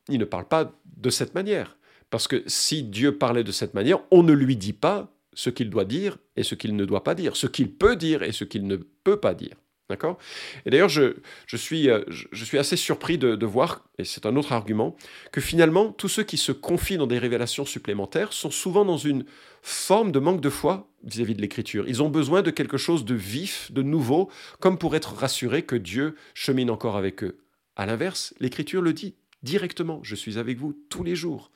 Il 0.09 0.19
ne 0.19 0.25
parle 0.25 0.47
pas 0.47 0.73
de 0.97 1.09
cette 1.09 1.33
manière. 1.35 1.77
Parce 2.15 2.30
que 2.30 2.43
si 2.47 2.82
Dieu 2.82 3.17
parlait 3.17 3.43
de 3.43 3.51
cette 3.51 3.73
manière, 3.73 3.99
on 4.10 4.23
ne 4.23 4.32
lui 4.32 4.56
dit 4.56 4.71
pas 4.71 5.13
ce 5.34 5.49
qu'il 5.49 5.69
doit 5.69 5.84
dire 5.84 6.17
et 6.38 6.43
ce 6.43 6.56
qu'il 6.56 6.73
ne 6.78 6.86
doit 6.86 7.04
pas 7.04 7.13
dire, 7.13 7.36
ce 7.36 7.45
qu'il 7.45 7.69
peut 7.69 7.97
dire 7.97 8.23
et 8.23 8.32
ce 8.32 8.45
qu'il 8.45 8.67
ne 8.67 8.78
peut 8.78 9.19
pas 9.19 9.34
dire. 9.34 9.58
D'accord? 9.89 10.17
Et 10.65 10.69
d'ailleurs, 10.69 10.88
je, 10.88 11.12
suis, 11.58 11.89
euh, 11.89 12.06
je, 12.08 12.45
suis 12.45 12.58
assez 12.58 12.78
surpris 12.78 13.17
de, 13.17 13.45
voir, 13.45 13.84
et 13.97 14.06
c'est 14.06 14.25
un 14.25 14.38
autre 14.38 14.54
argument, 14.54 14.95
que 15.34 15.41
finalement, 15.41 15.91
tous 15.91 16.08
ceux 16.08 16.23
qui 16.23 16.38
se 16.38 16.54
confient 16.54 16.95
dans 16.95 17.06
des 17.06 17.19
révélations 17.19 17.65
supplémentaires 17.65 18.32
sont 18.32 18.49
souvent 18.49 18.86
dans 18.86 18.95
une 18.95 19.25
forme 19.62 20.13
de 20.13 20.19
manque 20.19 20.39
de 20.39 20.49
foi 20.49 20.88
vis 21.04 21.19
à 21.19 21.25
-vis 21.25 21.36
de 21.36 21.41
l'écriture. 21.41 21.84
Ils 21.86 22.01
ont 22.01 22.10
besoin 22.10 22.43
de 22.43 22.49
quelque 22.49 22.78
chose 22.78 23.04
de 23.04 23.13
vif, 23.13 23.73
de 23.73 23.82
nouveau, 23.82 24.32
comme 24.62 24.78
pour 24.78 24.95
être 24.95 25.15
rassurés 25.15 25.63
que 25.63 25.75
Dieu 25.75 26.15
chemine 26.34 26.69
encore 26.69 26.95
avec 26.95 27.25
eux. 27.25 27.39
À 27.75 27.86
l'inverse, 27.86 28.34
l'écriture 28.39 28.82
le 28.82 28.93
dit 28.93 29.15
directement, 29.43 29.99
je 30.01 30.15
suis 30.15 30.38
avec 30.38 30.58
vous 30.58 30.73
tous 30.89 31.04
les 31.04 31.17
jours. 31.17 31.51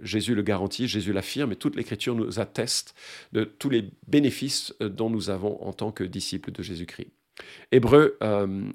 Jésus 0.00 0.34
le 0.34 0.42
garantit, 0.42 0.88
Jésus 0.88 1.12
l'affirme, 1.12 1.52
et 1.52 1.56
toute 1.56 1.76
l'Écriture 1.76 2.14
nous 2.14 2.40
atteste 2.40 2.94
de 3.32 3.44
tous 3.44 3.70
les 3.70 3.90
bénéfices 4.06 4.74
euh, 4.82 4.88
dont 4.88 5.10
nous 5.10 5.30
avons 5.30 5.62
en 5.62 5.72
tant 5.72 5.92
que 5.92 6.04
disciples 6.04 6.52
de 6.52 6.62
Jésus-Christ. 6.62 7.10
Hébreu 7.72 8.18
euh, 8.22 8.70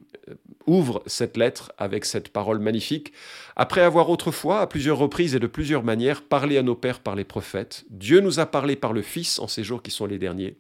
ouvre 0.65 1.03
cette 1.05 1.37
lettre 1.37 1.71
avec 1.77 2.05
cette 2.05 2.29
parole 2.29 2.59
magnifique. 2.59 3.13
Après 3.55 3.81
avoir 3.81 4.09
autrefois, 4.09 4.61
à 4.61 4.67
plusieurs 4.67 4.97
reprises 4.97 5.35
et 5.35 5.39
de 5.39 5.47
plusieurs 5.47 5.83
manières, 5.83 6.23
parlé 6.23 6.57
à 6.57 6.63
nos 6.63 6.75
pères 6.75 6.99
par 6.99 7.15
les 7.15 7.23
prophètes, 7.23 7.85
Dieu 7.89 8.21
nous 8.21 8.39
a 8.39 8.45
parlé 8.45 8.75
par 8.75 8.93
le 8.93 9.01
Fils 9.01 9.39
en 9.39 9.47
ces 9.47 9.63
jours 9.63 9.83
qui 9.83 9.91
sont 9.91 10.05
les 10.05 10.17
derniers. 10.17 10.57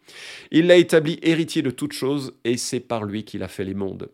Il 0.51 0.67
l'a 0.67 0.77
établi 0.77 1.19
héritier 1.21 1.61
de 1.61 1.71
toutes 1.71 1.93
choses, 1.93 2.33
et 2.43 2.57
c'est 2.57 2.79
par 2.79 3.05
lui 3.05 3.23
qu'il 3.23 3.43
a 3.43 3.47
fait 3.47 3.63
les 3.63 3.73
mondes. 3.73 4.09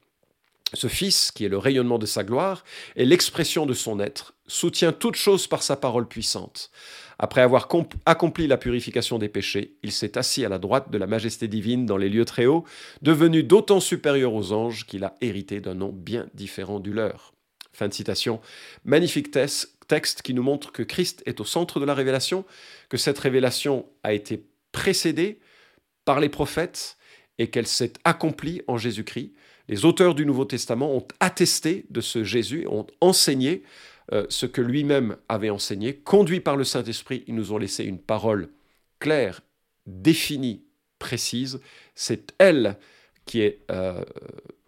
Ce 0.73 0.87
Fils, 0.87 1.31
qui 1.31 1.43
est 1.43 1.49
le 1.49 1.57
rayonnement 1.57 1.99
de 1.99 2.05
sa 2.05 2.23
gloire, 2.23 2.63
est 2.95 3.05
l'expression 3.05 3.65
de 3.65 3.73
son 3.73 3.99
être, 3.99 4.33
soutient 4.47 4.93
toute 4.93 5.15
chose 5.15 5.47
par 5.47 5.63
sa 5.63 5.75
parole 5.75 6.07
puissante. 6.07 6.71
Après 7.19 7.41
avoir 7.41 7.67
accompli 8.05 8.47
la 8.47 8.57
purification 8.57 9.19
des 9.19 9.29
péchés, 9.29 9.75
il 9.83 9.91
s'est 9.91 10.17
assis 10.17 10.45
à 10.45 10.49
la 10.49 10.57
droite 10.57 10.89
de 10.89 10.97
la 10.97 11.07
majesté 11.07 11.47
divine 11.47 11.85
dans 11.85 11.97
les 11.97 12.09
lieux 12.09 12.25
très 12.25 12.45
hauts, 12.45 12.65
devenu 13.01 13.43
d'autant 13.43 13.79
supérieur 13.79 14.33
aux 14.33 14.53
anges 14.53 14.85
qu'il 14.85 15.03
a 15.03 15.15
hérité 15.21 15.59
d'un 15.59 15.75
nom 15.75 15.89
bien 15.89 16.27
différent 16.33 16.79
du 16.79 16.93
leur. 16.93 17.33
Fin 17.73 17.87
de 17.87 17.93
citation. 17.93 18.41
Magnifique 18.85 19.31
texte 19.31 20.21
qui 20.21 20.33
nous 20.33 20.43
montre 20.43 20.71
que 20.71 20.83
Christ 20.83 21.21
est 21.25 21.39
au 21.39 21.45
centre 21.45 21.79
de 21.79 21.85
la 21.85 21.93
révélation, 21.93 22.45
que 22.89 22.97
cette 22.97 23.19
révélation 23.19 23.85
a 24.03 24.13
été 24.13 24.45
précédée 24.71 25.39
par 26.05 26.19
les 26.19 26.29
prophètes 26.29 26.97
et 27.37 27.49
qu'elle 27.49 27.67
s'est 27.67 27.93
accomplie 28.03 28.61
en 28.67 28.77
Jésus-Christ 28.77 29.33
les 29.67 29.85
auteurs 29.85 30.15
du 30.15 30.25
Nouveau 30.25 30.45
Testament 30.45 30.95
ont 30.95 31.07
attesté 31.19 31.85
de 31.89 32.01
ce 32.01 32.23
Jésus, 32.23 32.67
ont 32.67 32.87
enseigné 32.99 33.63
euh, 34.11 34.25
ce 34.29 34.45
que 34.45 34.61
lui-même 34.61 35.17
avait 35.29 35.49
enseigné. 35.49 35.95
Conduits 35.95 36.41
par 36.41 36.57
le 36.57 36.63
Saint-Esprit, 36.63 37.23
ils 37.27 37.35
nous 37.35 37.53
ont 37.53 37.57
laissé 37.57 37.83
une 37.83 37.99
parole 37.99 38.49
claire, 38.99 39.41
définie, 39.85 40.63
précise. 40.99 41.61
C'est 41.95 42.33
elle 42.37 42.77
qui 43.25 43.41
est 43.41 43.59
euh, 43.71 44.03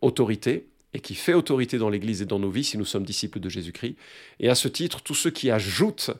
autorité 0.01 0.69
et 0.93 0.99
qui 0.99 1.15
fait 1.15 1.33
autorité 1.33 1.77
dans 1.77 1.89
l'Église 1.89 2.21
et 2.21 2.25
dans 2.25 2.39
nos 2.39 2.49
vies 2.49 2.63
si 2.63 2.77
nous 2.77 2.85
sommes 2.85 3.05
disciples 3.05 3.39
de 3.39 3.49
Jésus-Christ. 3.49 3.97
Et 4.39 4.49
à 4.49 4.55
ce 4.55 4.67
titre, 4.67 5.01
tous 5.01 5.15
ceux 5.15 5.31
qui 5.31 5.51
ajoutent 5.51 6.11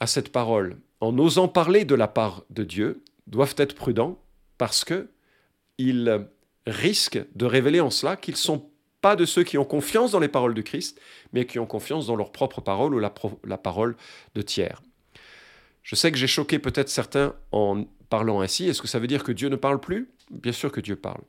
à 0.00 0.06
cette 0.06 0.32
parole 0.32 0.78
en 1.00 1.16
osant 1.18 1.48
parler 1.48 1.84
de 1.84 1.94
la 1.94 2.08
part 2.08 2.44
de 2.50 2.64
Dieu 2.64 3.02
doivent 3.26 3.54
être 3.58 3.74
prudents 3.74 4.18
parce 4.58 4.84
que 4.84 5.10
ils 5.78 6.26
risquent 6.66 7.24
de 7.34 7.46
révéler 7.46 7.80
en 7.80 7.90
cela 7.90 8.16
qu'ils 8.16 8.34
ne 8.34 8.38
sont 8.38 8.70
pas 9.00 9.16
de 9.16 9.24
ceux 9.24 9.44
qui 9.44 9.58
ont 9.58 9.64
confiance 9.64 10.12
dans 10.12 10.20
les 10.20 10.28
paroles 10.28 10.54
de 10.54 10.62
Christ, 10.62 11.00
mais 11.32 11.46
qui 11.46 11.58
ont 11.58 11.66
confiance 11.66 12.06
dans 12.06 12.16
leur 12.16 12.32
propre 12.32 12.60
parole 12.60 12.94
ou 12.94 12.98
la, 12.98 13.12
la 13.44 13.58
parole 13.58 13.96
de 14.34 14.42
tiers. 14.42 14.82
Je 15.82 15.94
sais 15.94 16.12
que 16.12 16.18
j'ai 16.18 16.26
choqué 16.26 16.58
peut-être 16.58 16.88
certains 16.88 17.34
en 17.52 17.84
parlant 18.10 18.40
ainsi. 18.40 18.68
Est-ce 18.68 18.82
que 18.82 18.88
ça 18.88 18.98
veut 18.98 19.06
dire 19.06 19.24
que 19.24 19.32
Dieu 19.32 19.48
ne 19.48 19.56
parle 19.56 19.80
plus? 19.80 20.10
Bien 20.30 20.52
sûr 20.52 20.70
que 20.70 20.80
Dieu 20.80 20.96
parle. 20.96 21.22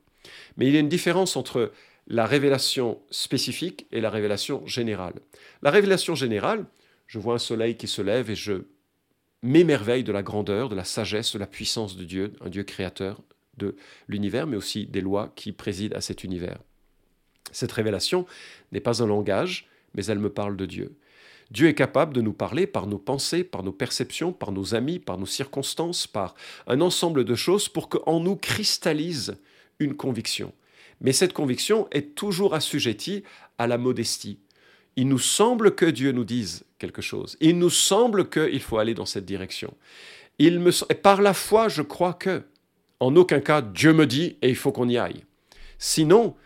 Mais 0.56 0.66
il 0.66 0.74
y 0.74 0.76
a 0.76 0.80
une 0.80 0.88
différence 0.88 1.36
entre 1.36 1.72
la 2.06 2.26
révélation 2.26 3.00
spécifique 3.10 3.86
et 3.90 4.00
la 4.00 4.10
révélation 4.10 4.66
générale. 4.66 5.14
La 5.62 5.70
révélation 5.70 6.14
générale, 6.14 6.66
je 7.06 7.18
vois 7.18 7.34
un 7.34 7.38
soleil 7.38 7.76
qui 7.76 7.86
se 7.86 8.02
lève 8.02 8.30
et 8.30 8.34
je 8.34 8.64
m'émerveille 9.42 10.04
de 10.04 10.12
la 10.12 10.22
grandeur, 10.22 10.68
de 10.68 10.74
la 10.74 10.84
sagesse, 10.84 11.32
de 11.32 11.38
la 11.38 11.46
puissance 11.46 11.96
de 11.96 12.04
Dieu, 12.04 12.34
un 12.40 12.48
Dieu 12.48 12.64
créateur 12.64 13.22
de 13.58 13.76
l'univers, 14.08 14.46
mais 14.46 14.56
aussi 14.56 14.86
des 14.86 15.00
lois 15.00 15.32
qui 15.36 15.52
président 15.52 15.96
à 15.96 16.00
cet 16.00 16.24
univers. 16.24 16.58
Cette 17.50 17.72
révélation 17.72 18.26
n'est 18.72 18.80
pas 18.80 19.02
un 19.02 19.06
langage, 19.06 19.68
mais 19.94 20.04
elle 20.06 20.18
me 20.18 20.30
parle 20.30 20.56
de 20.56 20.66
Dieu. 20.66 20.96
Dieu 21.50 21.68
est 21.68 21.74
capable 21.74 22.14
de 22.14 22.22
nous 22.22 22.32
parler 22.32 22.66
par 22.66 22.86
nos 22.86 22.98
pensées, 22.98 23.44
par 23.44 23.62
nos 23.62 23.72
perceptions, 23.72 24.32
par 24.32 24.52
nos 24.52 24.74
amis, 24.74 24.98
par 24.98 25.18
nos 25.18 25.26
circonstances, 25.26 26.06
par 26.06 26.34
un 26.66 26.80
ensemble 26.80 27.24
de 27.24 27.34
choses 27.34 27.68
pour 27.68 27.90
qu'en 27.90 28.20
nous 28.20 28.36
cristallise 28.36 29.36
une 29.78 29.94
conviction. 29.94 30.52
Mais 31.02 31.12
cette 31.12 31.34
conviction 31.34 31.88
est 31.90 32.14
toujours 32.14 32.54
assujettie 32.54 33.22
à 33.58 33.66
la 33.66 33.76
modestie. 33.76 34.38
Il 34.96 35.08
nous 35.08 35.18
semble 35.18 35.74
que 35.74 35.86
Dieu 35.86 36.12
nous 36.12 36.24
dise 36.24 36.64
quelque 36.78 37.02
chose. 37.02 37.36
Il 37.40 37.58
nous 37.58 37.70
semble 37.70 38.30
qu'il 38.30 38.60
faut 38.60 38.78
aller 38.78 38.94
dans 38.94 39.06
cette 39.06 39.24
direction. 39.26 39.74
Il 40.38 40.58
me, 40.58 40.70
et 40.90 40.94
par 40.94 41.20
la 41.20 41.34
foi, 41.34 41.68
je 41.68 41.82
crois 41.82 42.14
que, 42.14 42.42
en 43.02 43.16
aucun 43.16 43.40
cas, 43.40 43.62
Dieu 43.62 43.92
me 43.92 44.06
dit 44.06 44.36
et 44.42 44.48
il 44.48 44.54
faut 44.54 44.70
qu'on 44.70 44.88
y 44.88 44.96
aille. 44.96 45.24
Sinon, 45.76 46.36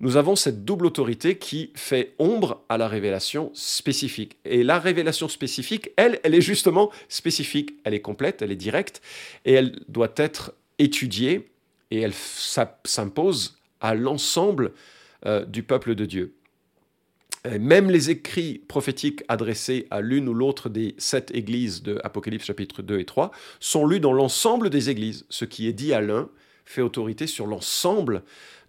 nous 0.00 0.18
avons 0.18 0.36
cette 0.36 0.62
double 0.62 0.84
autorité 0.84 1.38
qui 1.38 1.72
fait 1.74 2.14
ombre 2.18 2.62
à 2.68 2.76
la 2.76 2.86
révélation 2.86 3.50
spécifique. 3.54 4.36
Et 4.44 4.62
la 4.62 4.78
révélation 4.78 5.28
spécifique, 5.28 5.90
elle, 5.96 6.20
elle 6.22 6.34
est 6.34 6.42
justement 6.42 6.90
spécifique, 7.08 7.78
elle 7.84 7.94
est 7.94 8.02
complète, 8.02 8.42
elle 8.42 8.52
est 8.52 8.56
directe, 8.56 9.00
et 9.46 9.54
elle 9.54 9.80
doit 9.88 10.12
être 10.16 10.52
étudiée, 10.78 11.48
et 11.90 12.00
elle 12.00 12.14
s'impose 12.14 13.58
à 13.80 13.94
l'ensemble 13.94 14.72
euh, 15.24 15.46
du 15.46 15.62
peuple 15.62 15.94
de 15.94 16.04
Dieu. 16.04 16.34
Même 17.58 17.90
les 17.90 18.10
écrits 18.10 18.62
prophétiques 18.68 19.24
adressés 19.28 19.86
à 19.90 20.00
l'une 20.00 20.28
ou 20.28 20.34
l'autre 20.34 20.68
des 20.68 20.94
sept 20.98 21.30
églises 21.34 21.82
de 21.82 22.00
Apocalypse 22.04 22.44
chapitre 22.44 22.82
2 22.82 23.00
et 23.00 23.04
3 23.04 23.32
sont 23.58 23.84
lus 23.84 24.00
dans 24.00 24.12
l'ensemble 24.12 24.70
des 24.70 24.90
églises. 24.90 25.26
Ce 25.28 25.44
qui 25.44 25.66
est 25.66 25.72
dit 25.72 25.92
à 25.92 26.00
l'un 26.00 26.28
fait 26.64 26.82
autorité 26.82 27.26
sur 27.26 27.46
l'ensemble 27.46 28.22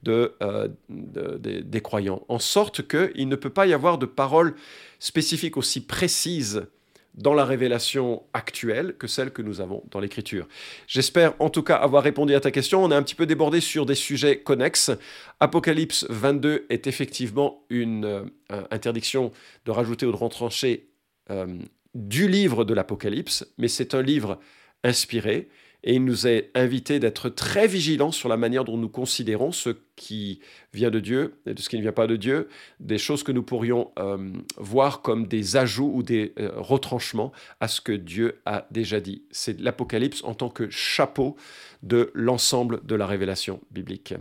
euh, 0.08 0.68
de, 0.90 1.38
des 1.38 1.82
croyants, 1.82 2.26
en 2.28 2.40
sorte 2.40 2.88
qu'il 2.88 3.28
ne 3.30 3.36
peut 3.36 3.50
pas 3.50 3.68
y 3.68 3.74
avoir 3.74 3.98
de 3.98 4.06
paroles 4.06 4.56
spécifiques 5.00 5.56
aussi 5.56 5.82
précises 5.82 6.66
dans 7.14 7.34
la 7.34 7.46
révélation 7.46 8.24
actuelle 8.34 8.96
que 8.98 9.08
celle 9.08 9.32
que 9.32 9.42
nous 9.42 9.62
avons 9.62 9.84
dans 9.92 10.00
l'Écriture. 10.00 10.48
J'espère 10.88 11.34
en 11.40 11.50
tout 11.50 11.64
cas 11.64 11.76
avoir 11.76 12.04
répondu 12.04 12.34
à 12.34 12.40
ta 12.40 12.52
question. 12.52 12.84
On 12.84 12.92
a 12.92 12.98
un 12.98 13.04
petit 13.04 13.16
peu 13.16 13.26
débordé 13.26 13.62
sur 13.62 13.86
des 13.86 13.96
sujets 13.96 14.40
connexes. 14.40 14.92
Apocalypse 15.40 16.06
22 16.10 16.66
est 16.70 16.88
effectivement 16.88 17.66
une 17.70 18.06
euh, 18.06 18.64
interdiction 18.72 19.32
de 19.66 19.72
rajouter 19.72 20.06
ou 20.06 20.12
de 20.12 20.18
rentrancher 20.18 20.90
euh, 21.30 21.48
du 21.94 22.28
livre 22.28 22.66
de 22.66 22.74
l'Apocalypse, 22.74 23.46
mais 23.58 23.68
c'est 23.68 23.94
un 23.94 24.02
livre 24.02 24.40
inspiré 24.84 25.50
et 25.84 25.96
il 25.96 26.06
nous 26.06 26.28
est 26.28 26.50
invité 26.56 27.00
d'être 27.00 27.30
très 27.30 27.68
vigilants 27.68 28.12
sur 28.12 28.30
la 28.30 28.38
manière 28.38 28.64
dont 28.64 28.78
nous 28.78 28.90
considérons 28.90 29.52
ce 29.52 29.72
qui 29.96 30.40
vient 30.74 30.90
de 30.90 31.00
Dieu 31.00 31.36
et 31.46 31.54
de 31.54 31.62
ce 31.62 31.70
qui 31.70 31.78
ne 31.78 31.82
vient 31.82 31.92
pas 31.92 32.08
de 32.08 32.16
Dieu, 32.16 32.48
des 32.80 32.98
choses 32.98 33.24
que 33.24 33.32
nous 33.32 33.44
pourrions 33.44 33.92
euh, 34.00 34.32
voir 34.58 35.02
comme 35.02 35.28
des 35.28 35.58
ajouts 35.58 35.92
ou 35.94 36.04
des 36.04 36.34
euh, 36.40 36.52
retranchements 36.56 37.32
à 37.60 37.68
ce 37.68 37.82
que 37.82 37.92
Dieu 37.92 38.40
a 38.46 38.66
déjà 38.72 39.00
dit. 39.00 39.24
C'est 39.32 39.60
l'Apocalypse 39.60 40.24
en 40.24 40.34
tant 40.34 40.50
que 40.50 40.70
chapeau 40.70 41.36
de 41.84 42.12
l'ensemble 42.14 42.80
de 42.86 42.96
la 42.96 43.06
révélation 43.06 43.60
biblique. 43.72 44.14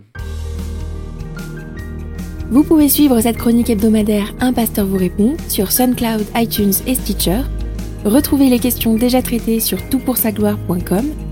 Vous 2.51 2.65
pouvez 2.65 2.89
suivre 2.89 3.19
cette 3.21 3.39
chronique 3.39 3.71
hebdomadaire 3.71 4.35
Un 4.41 4.53
pasteur 4.53 4.85
vous 4.85 4.99
répond 4.99 5.37
sur 5.49 5.73
SoundCloud, 5.73 6.27
iTunes 6.35 6.75
et 6.87 6.95
Stitcher. 6.95 7.43
Retrouvez 8.05 8.51
les 8.51 8.59
questions 8.59 8.97
déjà 8.97 9.23
traitées 9.23 9.61
sur 9.61 9.89
toutpoursagloire.com 9.89 11.32